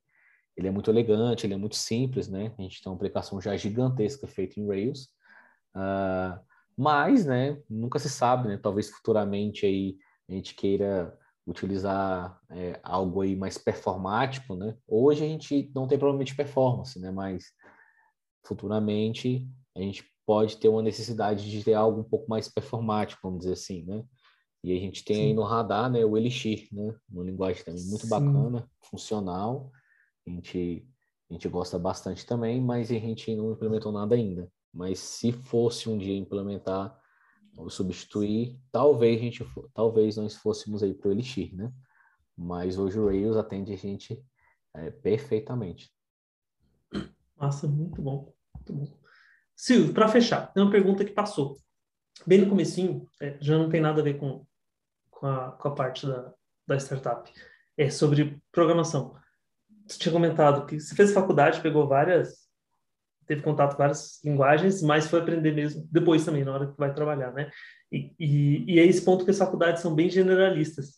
ele 0.57 0.69
é 0.69 0.71
muito 0.71 0.91
elegante, 0.91 1.47
ele 1.47 1.55
é 1.55 1.57
muito 1.57 1.77
simples, 1.77 2.29
né? 2.29 2.53
A 2.59 2.63
gente 2.63 2.83
tem 2.83 2.91
uma 2.91 2.97
aplicação 2.97 3.41
já 3.41 3.57
gigantesca 3.57 4.27
feita 4.27 4.59
em 4.59 4.67
Rails. 4.67 5.09
Uh, 5.75 6.39
mas, 6.77 7.27
né, 7.27 7.63
nunca 7.69 7.99
se 7.99 8.11
sabe, 8.11 8.49
né? 8.49 8.57
Talvez 8.57 8.91
futuramente 8.91 9.65
aí 9.67 9.97
a 10.29 10.33
gente 10.33 10.55
queira 10.55 11.17
utilizar 11.47 12.39
é, 12.51 12.79
algo 12.83 13.23
aí 13.23 13.35
mais 13.35 13.59
performático, 13.59 14.55
né? 14.55 14.77
Hoje 14.87 15.25
a 15.25 15.29
gente 15.29 15.71
não 15.75 15.87
tem 15.87 15.99
problema 15.99 16.25
de 16.25 16.35
performance, 16.35 16.99
né? 17.01 17.11
Mas 17.11 17.47
futuramente 18.45 19.49
a 19.77 19.81
gente 19.81 20.05
pode 20.27 20.59
ter 20.59 20.69
uma 20.69 20.83
necessidade 20.83 21.51
de 21.51 21.65
ter 21.65 21.75
algo 21.75 22.01
um 22.01 22.05
pouco 22.05 22.29
mais 22.29 22.49
performático, 22.49 23.21
vamos 23.23 23.41
dizer 23.41 23.55
assim, 23.55 23.85
né? 23.85 24.05
E 24.63 24.77
a 24.77 24.79
gente 24.79 25.05
tem 25.05 25.17
Sim. 25.17 25.23
aí 25.23 25.35
no 25.35 25.43
radar, 25.43 25.91
né, 25.91 26.05
o 26.05 26.17
Elixir, 26.17 26.69
né? 26.71 26.95
Uma 27.11 27.25
linguagem 27.25 27.65
também 27.65 27.83
muito 27.87 28.03
Sim. 28.03 28.11
bacana, 28.11 28.69
funcional. 28.83 29.73
A 30.27 30.31
gente, 30.31 30.87
a 31.31 31.33
gente 31.33 31.49
gosta 31.49 31.79
bastante 31.79 32.27
também, 32.27 32.61
mas 32.61 32.91
a 32.91 32.95
gente 32.95 33.35
não 33.35 33.53
implementou 33.53 33.91
nada 33.91 34.15
ainda. 34.15 34.51
Mas 34.73 34.99
se 34.99 35.33
fosse 35.33 35.89
um 35.89 35.97
dia 35.97 36.17
implementar, 36.17 37.00
substituir, 37.69 38.59
talvez 38.71 39.21
a 39.21 39.25
gente, 39.25 39.45
talvez 39.75 40.17
nós 40.17 40.37
fôssemos 40.37 40.83
aí 40.83 40.95
para 40.95 41.09
o 41.09 41.13
Elixir, 41.13 41.55
né? 41.55 41.73
Mas 42.37 42.79
hoje 42.79 42.99
o 42.99 43.07
Rails 43.07 43.37
atende 43.37 43.73
a 43.73 43.77
gente 43.77 44.23
é, 44.75 44.91
perfeitamente. 44.91 45.93
Nossa, 47.39 47.67
muito 47.67 48.01
bom, 48.01 48.33
muito 48.55 48.73
bom. 48.73 48.99
Silvio, 49.55 49.93
para 49.93 50.09
fechar, 50.09 50.53
tem 50.53 50.63
uma 50.63 50.73
pergunta 50.73 51.05
que 51.05 51.13
passou. 51.13 51.57
Bem 52.27 52.41
no 52.41 52.49
comecinho, 52.49 53.09
é, 53.21 53.37
já 53.41 53.59
não 53.59 53.69
tem 53.69 53.81
nada 53.81 54.01
a 54.01 54.05
ver 54.05 54.19
com, 54.19 54.47
com, 55.11 55.27
a, 55.27 55.53
com 55.53 55.69
a 55.69 55.75
parte 55.75 56.07
da, 56.07 56.33
da 56.67 56.77
startup. 56.77 57.31
É 57.77 57.91
sobre 57.91 58.41
programação. 58.53 59.17
Você 59.87 59.99
tinha 59.99 60.13
comentado 60.13 60.67
que 60.67 60.79
você 60.79 60.95
fez 60.95 61.13
faculdade, 61.13 61.61
pegou 61.61 61.89
várias 61.89 62.50
teve 63.31 63.43
contato 63.43 63.77
com 63.77 63.79
várias 63.79 64.21
linguagens, 64.25 64.83
mas 64.83 65.07
foi 65.07 65.21
aprender 65.21 65.53
mesmo 65.53 65.87
depois 65.89 66.25
também, 66.25 66.45
na 66.45 66.53
hora 66.53 66.67
que 66.67 66.77
vai 66.77 66.93
trabalhar, 66.93 67.33
né? 67.33 67.49
E, 67.93 68.13
e, 68.19 68.75
e 68.75 68.81
é 68.81 68.85
esse 68.85 69.05
ponto 69.05 69.25
que 69.25 69.31
as 69.31 69.39
faculdades 69.39 69.81
são 69.81 69.95
bem 69.95 70.11
generalistas. 70.11 70.97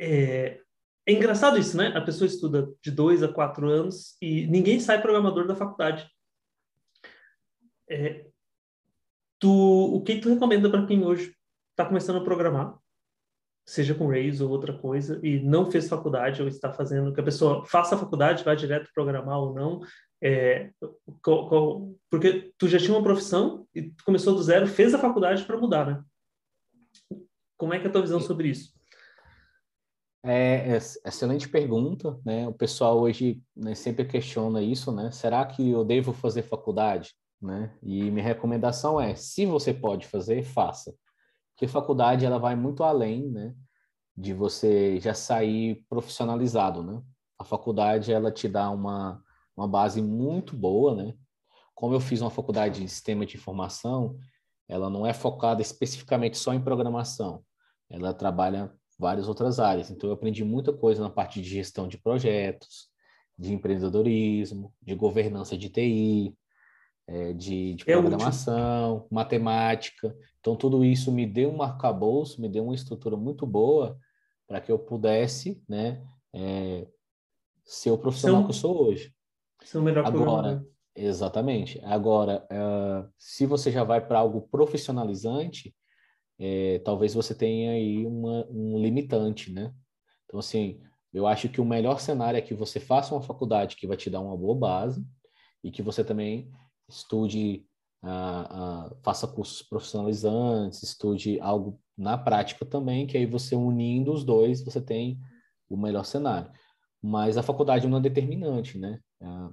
É, 0.00 0.58
é 1.06 1.12
engraçado 1.12 1.58
isso, 1.58 1.76
né? 1.76 1.88
A 1.88 2.00
pessoa 2.00 2.26
estuda 2.26 2.72
de 2.82 2.90
dois 2.90 3.22
a 3.22 3.28
quatro 3.28 3.68
anos 3.68 4.16
e 4.22 4.46
ninguém 4.46 4.80
sai 4.80 5.02
programador 5.02 5.46
da 5.46 5.54
faculdade. 5.54 6.10
É, 7.86 8.24
tu, 9.38 9.94
o 9.94 10.02
que 10.02 10.22
tu 10.22 10.30
recomenda 10.30 10.70
para 10.70 10.86
quem 10.86 11.04
hoje 11.04 11.34
está 11.72 11.84
começando 11.84 12.16
a 12.16 12.24
programar, 12.24 12.78
seja 13.66 13.94
com 13.94 14.08
Rails 14.08 14.40
ou 14.40 14.48
outra 14.48 14.72
coisa, 14.72 15.20
e 15.22 15.38
não 15.38 15.70
fez 15.70 15.86
faculdade 15.86 16.40
ou 16.40 16.48
está 16.48 16.72
fazendo, 16.72 17.12
que 17.12 17.20
a 17.20 17.24
pessoa 17.24 17.62
faça 17.66 17.94
a 17.94 17.98
faculdade, 17.98 18.42
vai 18.42 18.56
direto 18.56 18.88
programar 18.94 19.38
ou 19.38 19.52
não, 19.52 19.82
é, 20.22 20.70
qual, 21.22 21.48
qual, 21.48 21.94
porque 22.10 22.52
tu 22.58 22.68
já 22.68 22.78
tinha 22.78 22.92
uma 22.92 23.02
profissão 23.02 23.66
e 23.74 23.90
tu 23.90 24.04
começou 24.04 24.34
do 24.34 24.42
zero, 24.42 24.66
fez 24.66 24.92
a 24.94 24.98
faculdade 24.98 25.44
para 25.44 25.58
mudar, 25.58 25.86
né? 25.86 26.04
Como 27.56 27.74
é 27.74 27.78
que 27.78 27.86
é 27.86 27.88
a 27.88 27.92
tua 27.92 28.02
visão 28.02 28.20
sobre 28.20 28.48
isso? 28.48 28.72
É, 30.24 30.74
é, 30.74 30.76
excelente 30.76 31.48
pergunta, 31.48 32.18
né? 32.24 32.48
O 32.48 32.52
pessoal 32.52 32.98
hoje 32.98 33.40
né, 33.56 33.74
sempre 33.74 34.04
questiona 34.04 34.60
isso, 34.60 34.90
né? 34.92 35.10
Será 35.10 35.44
que 35.46 35.70
eu 35.70 35.84
devo 35.84 36.12
fazer 36.12 36.42
faculdade, 36.42 37.14
né? 37.40 37.72
E 37.82 38.10
minha 38.10 38.24
recomendação 38.24 39.00
é, 39.00 39.14
se 39.14 39.46
você 39.46 39.72
pode 39.72 40.06
fazer, 40.06 40.42
faça, 40.42 40.94
porque 41.54 41.68
faculdade 41.68 42.24
ela 42.24 42.38
vai 42.38 42.56
muito 42.56 42.82
além, 42.82 43.28
né? 43.30 43.54
De 44.16 44.34
você 44.34 44.98
já 44.98 45.14
sair 45.14 45.84
profissionalizado, 45.88 46.82
né? 46.82 47.00
A 47.38 47.44
faculdade 47.44 48.12
ela 48.12 48.32
te 48.32 48.48
dá 48.48 48.68
uma 48.70 49.22
uma 49.58 49.66
base 49.66 50.00
muito 50.00 50.56
boa, 50.56 50.94
né? 50.94 51.14
Como 51.74 51.92
eu 51.92 52.00
fiz 52.00 52.20
uma 52.20 52.30
faculdade 52.30 52.80
de 52.80 52.88
sistema 52.88 53.26
de 53.26 53.36
informação, 53.36 54.16
ela 54.68 54.88
não 54.88 55.04
é 55.04 55.12
focada 55.12 55.60
especificamente 55.60 56.38
só 56.38 56.54
em 56.54 56.62
programação, 56.62 57.42
ela 57.90 58.14
trabalha 58.14 58.72
várias 58.98 59.26
outras 59.26 59.58
áreas. 59.58 59.90
Então, 59.90 60.08
eu 60.08 60.14
aprendi 60.14 60.44
muita 60.44 60.72
coisa 60.72 61.02
na 61.02 61.10
parte 61.10 61.40
de 61.40 61.48
gestão 61.48 61.88
de 61.88 61.98
projetos, 61.98 62.88
de 63.36 63.52
empreendedorismo, 63.52 64.72
de 64.80 64.94
governança 64.94 65.56
de 65.56 65.68
TI, 65.68 66.36
é, 67.06 67.32
de, 67.32 67.74
de 67.74 67.90
é 67.90 67.92
programação, 67.92 68.96
útil. 68.98 69.08
matemática. 69.10 70.16
Então, 70.40 70.54
tudo 70.54 70.84
isso 70.84 71.10
me 71.10 71.26
deu 71.26 71.50
um 71.50 71.62
arcabouço, 71.62 72.40
me 72.40 72.48
deu 72.48 72.64
uma 72.64 72.74
estrutura 72.74 73.16
muito 73.16 73.46
boa 73.46 73.98
para 74.46 74.60
que 74.60 74.70
eu 74.70 74.78
pudesse 74.78 75.62
né, 75.68 76.04
é, 76.32 76.86
ser 77.64 77.90
o 77.90 77.98
profissional 77.98 78.44
que 78.44 78.50
eu 78.50 78.54
sou 78.54 78.88
hoje. 78.88 79.12
Ser 79.68 79.76
o 79.76 79.82
melhor 79.82 80.06
Agora, 80.06 80.66
exatamente. 80.96 81.78
Agora, 81.84 82.42
uh, 82.50 83.06
se 83.18 83.44
você 83.44 83.70
já 83.70 83.84
vai 83.84 84.00
para 84.00 84.18
algo 84.18 84.48
profissionalizante, 84.48 85.76
é, 86.38 86.78
talvez 86.78 87.12
você 87.12 87.34
tenha 87.34 87.72
aí 87.72 88.06
uma, 88.06 88.46
um 88.48 88.78
limitante, 88.78 89.52
né? 89.52 89.74
Então, 90.24 90.40
assim, 90.40 90.80
eu 91.12 91.26
acho 91.26 91.50
que 91.50 91.60
o 91.60 91.66
melhor 91.66 92.00
cenário 92.00 92.38
é 92.38 92.40
que 92.40 92.54
você 92.54 92.80
faça 92.80 93.14
uma 93.14 93.20
faculdade 93.20 93.76
que 93.76 93.86
vai 93.86 93.94
te 93.94 94.08
dar 94.08 94.20
uma 94.20 94.34
boa 94.34 94.54
base 94.54 95.06
e 95.62 95.70
que 95.70 95.82
você 95.82 96.02
também 96.02 96.50
estude, 96.88 97.66
uh, 98.02 98.86
uh, 98.88 98.96
faça 99.02 99.28
cursos 99.28 99.60
profissionalizantes, 99.60 100.82
estude 100.82 101.38
algo 101.40 101.78
na 101.94 102.16
prática 102.16 102.64
também, 102.64 103.06
que 103.06 103.18
aí 103.18 103.26
você 103.26 103.54
unindo 103.54 104.14
os 104.14 104.24
dois, 104.24 104.64
você 104.64 104.80
tem 104.80 105.20
o 105.68 105.76
melhor 105.76 106.06
cenário. 106.06 106.50
Mas 107.02 107.36
a 107.36 107.42
faculdade 107.42 107.86
não 107.86 107.98
é 107.98 108.00
determinante, 108.00 108.78
né? 108.78 108.98
Uh, 109.20 109.52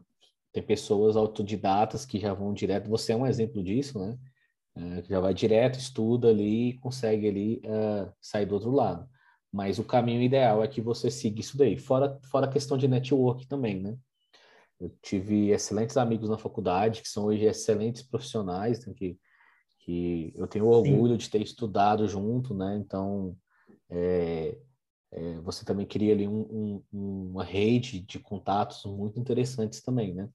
tem 0.54 0.63
pessoas 0.63 1.17
autodidatas 1.17 2.06
que 2.06 2.19
já 2.19 2.34
vão 2.34 2.54
direto, 2.54 2.89
você 2.89 3.12
é 3.12 3.15
um 3.15 3.28
exemplo 3.28 3.62
disso, 3.62 3.99
né? 3.99 4.17
É, 4.78 5.01
que 5.01 5.10
já 5.10 5.19
vai 5.19 5.34
direto, 5.34 5.80
estuda 5.80 6.30
ali 6.30 6.69
e 6.69 6.78
consegue 6.80 7.28
ali 7.28 7.62
uh, 7.65 8.12
sair 8.21 8.45
do 8.45 8.56
outro 8.56 8.71
lado. 8.71 9.08
Mas 9.51 9.80
o 9.80 9.86
caminho 9.86 10.21
ideal 10.21 10.63
é 10.63 10.67
que 10.67 10.82
você 10.82 11.10
siga 11.10 11.39
isso 11.39 11.58
daí. 11.58 11.78
Fora, 11.78 12.19
fora 12.30 12.45
a 12.45 12.51
questão 12.51 12.78
de 12.78 12.88
network 12.88 13.47
também, 13.47 13.82
né? 13.82 13.97
Eu 14.80 14.89
tive 15.01 15.49
excelentes 15.49 15.95
amigos 15.95 16.30
na 16.30 16.38
faculdade, 16.38 17.01
que 17.01 17.08
são 17.08 17.25
hoje 17.25 17.45
excelentes 17.45 18.01
profissionais, 18.01 18.86
né? 18.86 18.93
que, 18.93 19.17
que 19.80 20.34
eu 20.36 20.47
tenho 20.47 20.67
orgulho 20.67 21.13
Sim. 21.13 21.17
de 21.17 21.30
ter 21.30 21.41
estudado 21.41 22.06
junto, 22.08 22.54
né? 22.54 22.78
Então, 22.78 23.36
é, 23.89 24.58
é, 25.15 25.39
você 25.41 25.65
também 25.65 25.86
cria 25.86 26.13
ali 26.13 26.28
um, 26.28 26.84
um, 26.93 27.30
uma 27.32 27.43
rede 27.43 28.01
de 28.01 28.19
contatos 28.19 28.84
muito 28.86 29.19
interessantes 29.19 29.82
também, 29.82 30.13
né? 30.13 30.30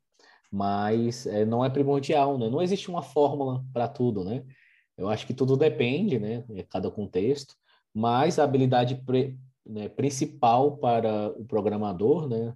mas 0.50 1.26
é, 1.26 1.44
não 1.44 1.64
é 1.64 1.70
primordial, 1.70 2.36
né? 2.36 2.50
Não 2.50 2.60
existe 2.60 2.90
uma 2.90 3.02
fórmula 3.02 3.64
para 3.72 3.86
tudo, 3.86 4.24
né? 4.24 4.44
Eu 4.98 5.08
acho 5.08 5.26
que 5.26 5.32
tudo 5.32 5.56
depende, 5.56 6.18
né? 6.18 6.44
É 6.50 6.62
cada 6.64 6.90
contexto, 6.90 7.54
mas 7.94 8.38
a 8.38 8.44
habilidade 8.44 8.96
pre, 8.96 9.38
né, 9.64 9.88
principal 9.88 10.76
para 10.76 11.28
o 11.38 11.44
programador, 11.44 12.28
né? 12.28 12.52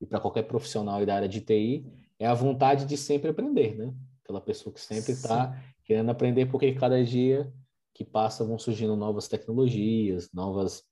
E 0.00 0.06
para 0.06 0.20
qualquer 0.20 0.42
profissional 0.42 1.04
da 1.04 1.14
área 1.14 1.28
de 1.28 1.40
TI 1.40 1.86
é 2.18 2.26
a 2.26 2.34
vontade 2.34 2.84
de 2.84 2.96
sempre 2.96 3.30
aprender, 3.30 3.74
né? 3.74 3.92
Aquela 4.22 4.40
pessoa 4.40 4.72
que 4.72 4.80
sempre 4.80 5.12
está 5.12 5.58
querendo 5.84 6.10
aprender, 6.10 6.46
porque 6.46 6.72
cada 6.74 7.02
dia 7.02 7.50
que 7.94 8.04
passa 8.04 8.44
vão 8.44 8.58
surgindo 8.58 8.94
novas 8.94 9.26
tecnologias, 9.26 10.28
novas, 10.32 10.84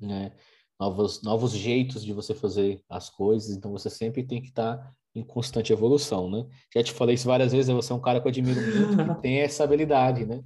né? 0.00 0.32
Novos, 0.78 1.22
novos 1.22 1.52
jeitos 1.52 2.04
de 2.04 2.12
você 2.12 2.34
fazer 2.34 2.82
as 2.88 3.08
coisas, 3.08 3.56
então 3.56 3.72
você 3.72 3.88
sempre 3.88 4.22
tem 4.22 4.42
que 4.42 4.48
estar 4.48 4.76
tá 4.76 4.92
em 5.14 5.22
constante 5.22 5.72
evolução, 5.72 6.30
né? 6.30 6.46
Já 6.74 6.82
te 6.82 6.92
falei 6.92 7.14
isso 7.14 7.26
várias 7.26 7.52
vezes, 7.52 7.74
você 7.74 7.92
é 7.92 7.96
um 7.96 8.00
cara 8.00 8.20
que 8.20 8.26
eu 8.26 8.30
admiro 8.30 8.60
muito, 8.60 9.14
que 9.14 9.20
tem 9.22 9.40
essa 9.40 9.64
habilidade, 9.64 10.26
né? 10.26 10.42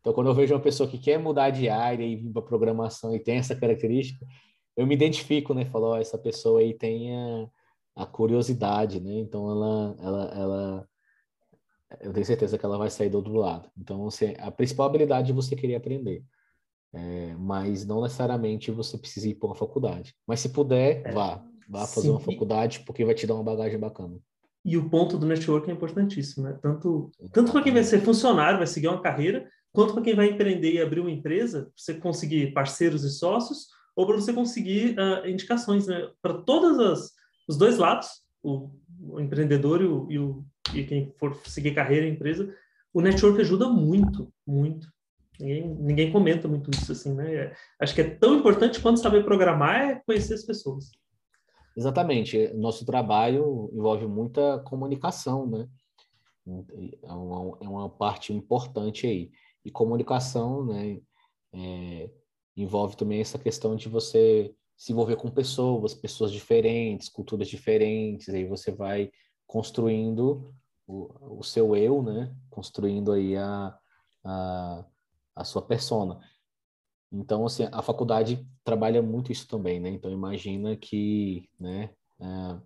Então, 0.00 0.12
quando 0.12 0.26
eu 0.26 0.34
vejo 0.34 0.54
uma 0.54 0.60
pessoa 0.60 0.88
que 0.88 0.98
quer 0.98 1.18
mudar 1.18 1.48
de 1.48 1.68
área 1.68 2.04
e 2.04 2.16
vir 2.16 2.30
para 2.30 2.42
programação 2.42 3.14
e 3.14 3.18
tem 3.18 3.36
essa 3.36 3.56
característica, 3.56 4.26
eu 4.76 4.86
me 4.86 4.94
identifico, 4.94 5.54
né? 5.54 5.64
Falo, 5.64 5.92
oh, 5.92 5.96
essa 5.96 6.18
pessoa 6.18 6.60
aí 6.60 6.74
tem 6.74 7.16
a, 7.16 7.48
a, 7.96 8.06
curiosidade, 8.06 9.00
né? 9.00 9.18
Então, 9.20 9.50
ela, 9.50 9.96
ela, 9.98 10.24
ela, 10.34 10.88
eu 12.00 12.12
tenho 12.12 12.26
certeza 12.26 12.58
que 12.58 12.66
ela 12.66 12.76
vai 12.76 12.90
sair 12.90 13.08
do 13.08 13.16
outro 13.16 13.34
lado. 13.34 13.70
Então, 13.78 14.02
você, 14.02 14.36
a 14.40 14.50
principal 14.50 14.86
habilidade 14.86 15.30
é 15.30 15.34
você 15.34 15.56
querer 15.56 15.76
aprender. 15.76 16.22
É, 16.94 17.34
mas 17.38 17.84
não 17.84 18.02
necessariamente 18.02 18.70
você 18.70 18.96
precisa 18.96 19.28
ir 19.28 19.34
para 19.34 19.48
uma 19.48 19.54
faculdade. 19.54 20.14
Mas 20.26 20.40
se 20.40 20.48
puder, 20.48 21.02
é. 21.04 21.12
vá. 21.12 21.44
Vá 21.68 21.86
fazer 21.86 22.08
Sim. 22.08 22.10
uma 22.10 22.20
faculdade 22.20 22.80
porque 22.80 23.04
vai 23.04 23.14
te 23.14 23.26
dar 23.26 23.34
uma 23.34 23.42
bagagem 23.42 23.78
bacana. 23.78 24.18
E 24.64 24.76
o 24.76 24.88
ponto 24.88 25.18
do 25.18 25.26
network 25.26 25.70
é 25.70 25.72
importantíssimo, 25.72 26.44
né? 26.46 26.58
Tanto, 26.62 27.10
tanto 27.32 27.52
para 27.52 27.62
quem 27.62 27.72
vai 27.72 27.84
ser 27.84 28.00
funcionário, 28.00 28.58
vai 28.58 28.66
seguir 28.66 28.88
uma 28.88 29.00
carreira, 29.00 29.48
quanto 29.72 29.92
para 29.92 30.02
quem 30.02 30.14
vai 30.14 30.30
empreender 30.30 30.72
e 30.72 30.80
abrir 30.80 31.00
uma 31.00 31.10
empresa, 31.10 31.70
você 31.76 31.94
conseguir 31.94 32.52
parceiros 32.52 33.04
e 33.04 33.10
sócios, 33.10 33.66
ou 33.94 34.06
para 34.06 34.16
você 34.16 34.32
conseguir 34.32 34.96
uh, 34.98 35.26
indicações, 35.28 35.86
né? 35.86 36.08
Para 36.22 36.34
todos 36.34 36.78
as, 36.78 37.12
os 37.48 37.58
dois 37.58 37.76
lados, 37.76 38.08
o, 38.42 38.70
o 39.00 39.20
empreendedor 39.20 39.82
e, 39.82 39.86
o, 39.86 40.06
e, 40.10 40.18
o, 40.18 40.44
e 40.74 40.84
quem 40.84 41.14
for 41.18 41.36
seguir 41.44 41.74
carreira 41.74 42.06
e 42.06 42.10
empresa, 42.10 42.54
o 42.92 43.00
network 43.00 43.40
ajuda 43.40 43.68
muito, 43.68 44.32
muito. 44.46 44.88
Ninguém, 45.38 45.68
ninguém 45.68 46.12
comenta 46.12 46.46
muito 46.46 46.70
isso, 46.70 46.92
assim, 46.92 47.12
né? 47.14 47.34
É, 47.34 47.56
acho 47.80 47.94
que 47.94 48.00
é 48.00 48.10
tão 48.10 48.36
importante 48.36 48.80
quanto 48.80 49.00
saber 49.00 49.24
programar 49.24 49.76
é 49.76 50.02
conhecer 50.06 50.34
as 50.34 50.44
pessoas. 50.44 50.90
Exatamente. 51.76 52.52
Nosso 52.54 52.86
trabalho 52.86 53.68
envolve 53.72 54.06
muita 54.06 54.60
comunicação, 54.60 55.46
né? 55.46 55.68
É 57.02 57.12
uma, 57.12 57.58
é 57.60 57.68
uma 57.68 57.88
parte 57.88 58.32
importante 58.32 59.06
aí. 59.06 59.30
E 59.64 59.70
comunicação, 59.70 60.64
né? 60.66 61.00
É, 61.52 62.10
envolve 62.56 62.96
também 62.96 63.20
essa 63.20 63.38
questão 63.38 63.74
de 63.74 63.88
você 63.88 64.54
se 64.76 64.92
envolver 64.92 65.16
com 65.16 65.30
pessoas, 65.30 65.94
pessoas 65.94 66.32
diferentes, 66.32 67.08
culturas 67.08 67.48
diferentes, 67.48 68.28
aí 68.28 68.44
você 68.44 68.70
vai 68.72 69.10
construindo 69.46 70.52
o, 70.86 71.38
o 71.38 71.42
seu 71.42 71.74
eu, 71.76 72.02
né? 72.02 72.34
Construindo 72.50 73.12
aí 73.12 73.36
a, 73.36 73.76
a, 74.24 74.84
a 75.34 75.44
sua 75.44 75.62
persona. 75.62 76.20
Então, 77.12 77.46
assim, 77.46 77.68
a 77.70 77.82
faculdade 77.82 78.46
trabalha 78.64 79.00
muito 79.00 79.30
isso 79.30 79.46
também, 79.46 79.78
né? 79.78 79.88
Então, 79.90 80.10
imagina 80.10 80.76
que, 80.76 81.48
né, 81.58 81.90
é, 82.20 82.60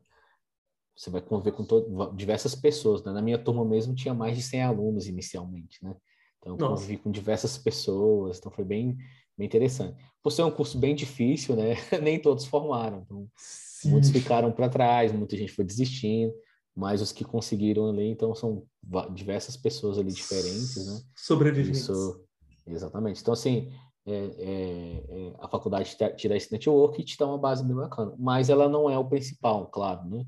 você 0.96 1.10
vai 1.10 1.20
conviver 1.20 1.52
com 1.52 1.64
todo, 1.64 2.12
diversas 2.16 2.54
pessoas, 2.54 3.04
né? 3.04 3.12
Na 3.12 3.22
minha 3.22 3.38
turma 3.38 3.64
mesmo 3.64 3.94
tinha 3.94 4.14
mais 4.14 4.36
de 4.36 4.42
100 4.42 4.62
alunos 4.62 5.06
inicialmente, 5.06 5.82
né? 5.84 5.94
Então, 6.38 6.56
eu 6.56 6.68
convivi 6.68 6.96
com 6.96 7.10
diversas 7.10 7.58
pessoas, 7.58 8.38
então 8.38 8.50
foi 8.50 8.64
bem, 8.64 8.96
bem 9.36 9.46
interessante. 9.46 10.02
Por 10.22 10.30
ser 10.30 10.42
um 10.42 10.50
curso 10.50 10.78
bem 10.78 10.94
difícil, 10.94 11.54
né? 11.54 11.74
Nem 12.02 12.20
todos 12.20 12.46
formaram, 12.46 13.02
então 13.04 13.28
Sim. 13.36 13.90
muitos 13.90 14.10
ficaram 14.10 14.50
para 14.50 14.68
trás, 14.68 15.12
muita 15.12 15.36
gente 15.36 15.52
foi 15.52 15.64
desistindo, 15.64 16.32
mas 16.74 17.02
os 17.02 17.12
que 17.12 17.24
conseguiram 17.24 17.90
ali, 17.90 18.08
então 18.08 18.34
são 18.34 18.64
diversas 19.12 19.56
pessoas 19.56 19.98
ali 19.98 20.12
diferentes, 20.12 20.86
né? 20.86 21.00
Sobreviventes. 21.16 21.80
Isso, 21.80 22.24
exatamente. 22.70 23.20
Então, 23.20 23.32
assim, 23.34 23.72
é, 24.06 24.12
é, 24.12 25.28
é, 25.28 25.36
a 25.38 25.48
faculdade 25.48 25.96
te 26.16 26.28
dá 26.28 26.36
esse 26.36 26.50
network 26.50 27.00
e 27.00 27.04
te 27.04 27.16
dá 27.18 27.26
uma 27.26 27.38
base 27.38 27.64
bem 27.64 27.76
bacana. 27.76 28.14
Mas 28.18 28.48
ela 28.48 28.68
não 28.68 28.88
é 28.88 28.98
o 28.98 29.08
principal, 29.08 29.66
claro, 29.68 30.08
né? 30.08 30.24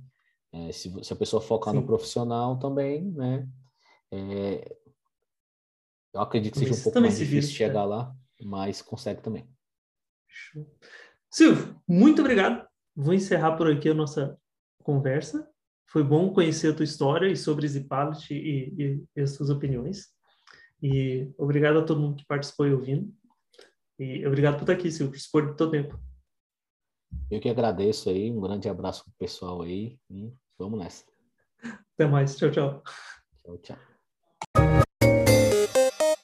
É, 0.53 0.73
se, 0.73 0.93
se, 1.03 1.13
a 1.13 1.17
pessoa 1.17 1.41
focar 1.41 1.73
Sim. 1.73 1.81
no 1.81 1.87
profissional 1.87 2.59
também, 2.59 3.03
né? 3.13 3.49
É, 4.11 4.77
eu 6.13 6.21
acredito 6.21 6.55
que 6.55 6.59
seja 6.61 6.75
um 6.75 6.83
pouco 6.83 7.01
mais 7.01 7.17
difícil 7.17 7.55
chegar 7.55 7.85
lá, 7.85 8.15
mas 8.43 8.83
consegue 8.83 9.23
também. 9.23 9.49
Silvio, 11.31 11.81
muito 11.89 12.21
obrigado. 12.21 12.67
Vou 12.95 13.15
encerrar 13.15 13.57
por 13.57 13.71
aqui 13.71 13.89
a 13.89 13.95
nossa 13.95 14.37
conversa. 14.83 15.49
Foi 15.87 16.03
bom 16.03 16.33
conhecer 16.33 16.73
a 16.73 16.77
tua 16.77 16.85
história 16.85 17.29
e 17.29 17.37
sobre 17.37 17.67
Zipalit 17.67 18.33
e, 18.33 18.75
e, 18.77 19.05
e 19.17 19.21
as 19.21 19.31
suas 19.31 19.51
opiniões. 19.51 20.09
E 20.83 21.33
obrigado 21.37 21.79
a 21.79 21.85
todo 21.85 22.01
mundo 22.01 22.17
que 22.17 22.27
participou 22.27 22.67
e 22.67 22.73
ouvindo. 22.73 23.13
E 23.99 24.27
obrigado 24.27 24.55
por 24.55 24.63
estar 24.63 24.73
aqui, 24.73 24.91
Silvio, 24.91 25.13
por 25.13 25.17
expor 25.17 25.47
do 25.47 25.57
teu 25.57 25.71
tempo. 25.71 26.01
Eu 27.31 27.41
que 27.41 27.49
agradeço 27.49 28.09
aí, 28.09 28.31
um 28.31 28.41
grande 28.41 28.69
abraço 28.69 29.05
pro 29.05 29.13
pessoal 29.19 29.63
aí 29.63 29.99
e 30.11 30.33
vamos 30.59 30.79
nessa. 30.79 31.05
Até 31.95 32.07
mais, 32.07 32.37
tchau, 32.37 32.51
tchau. 32.51 32.83
Tchau, 33.45 33.59
tchau. 33.59 33.90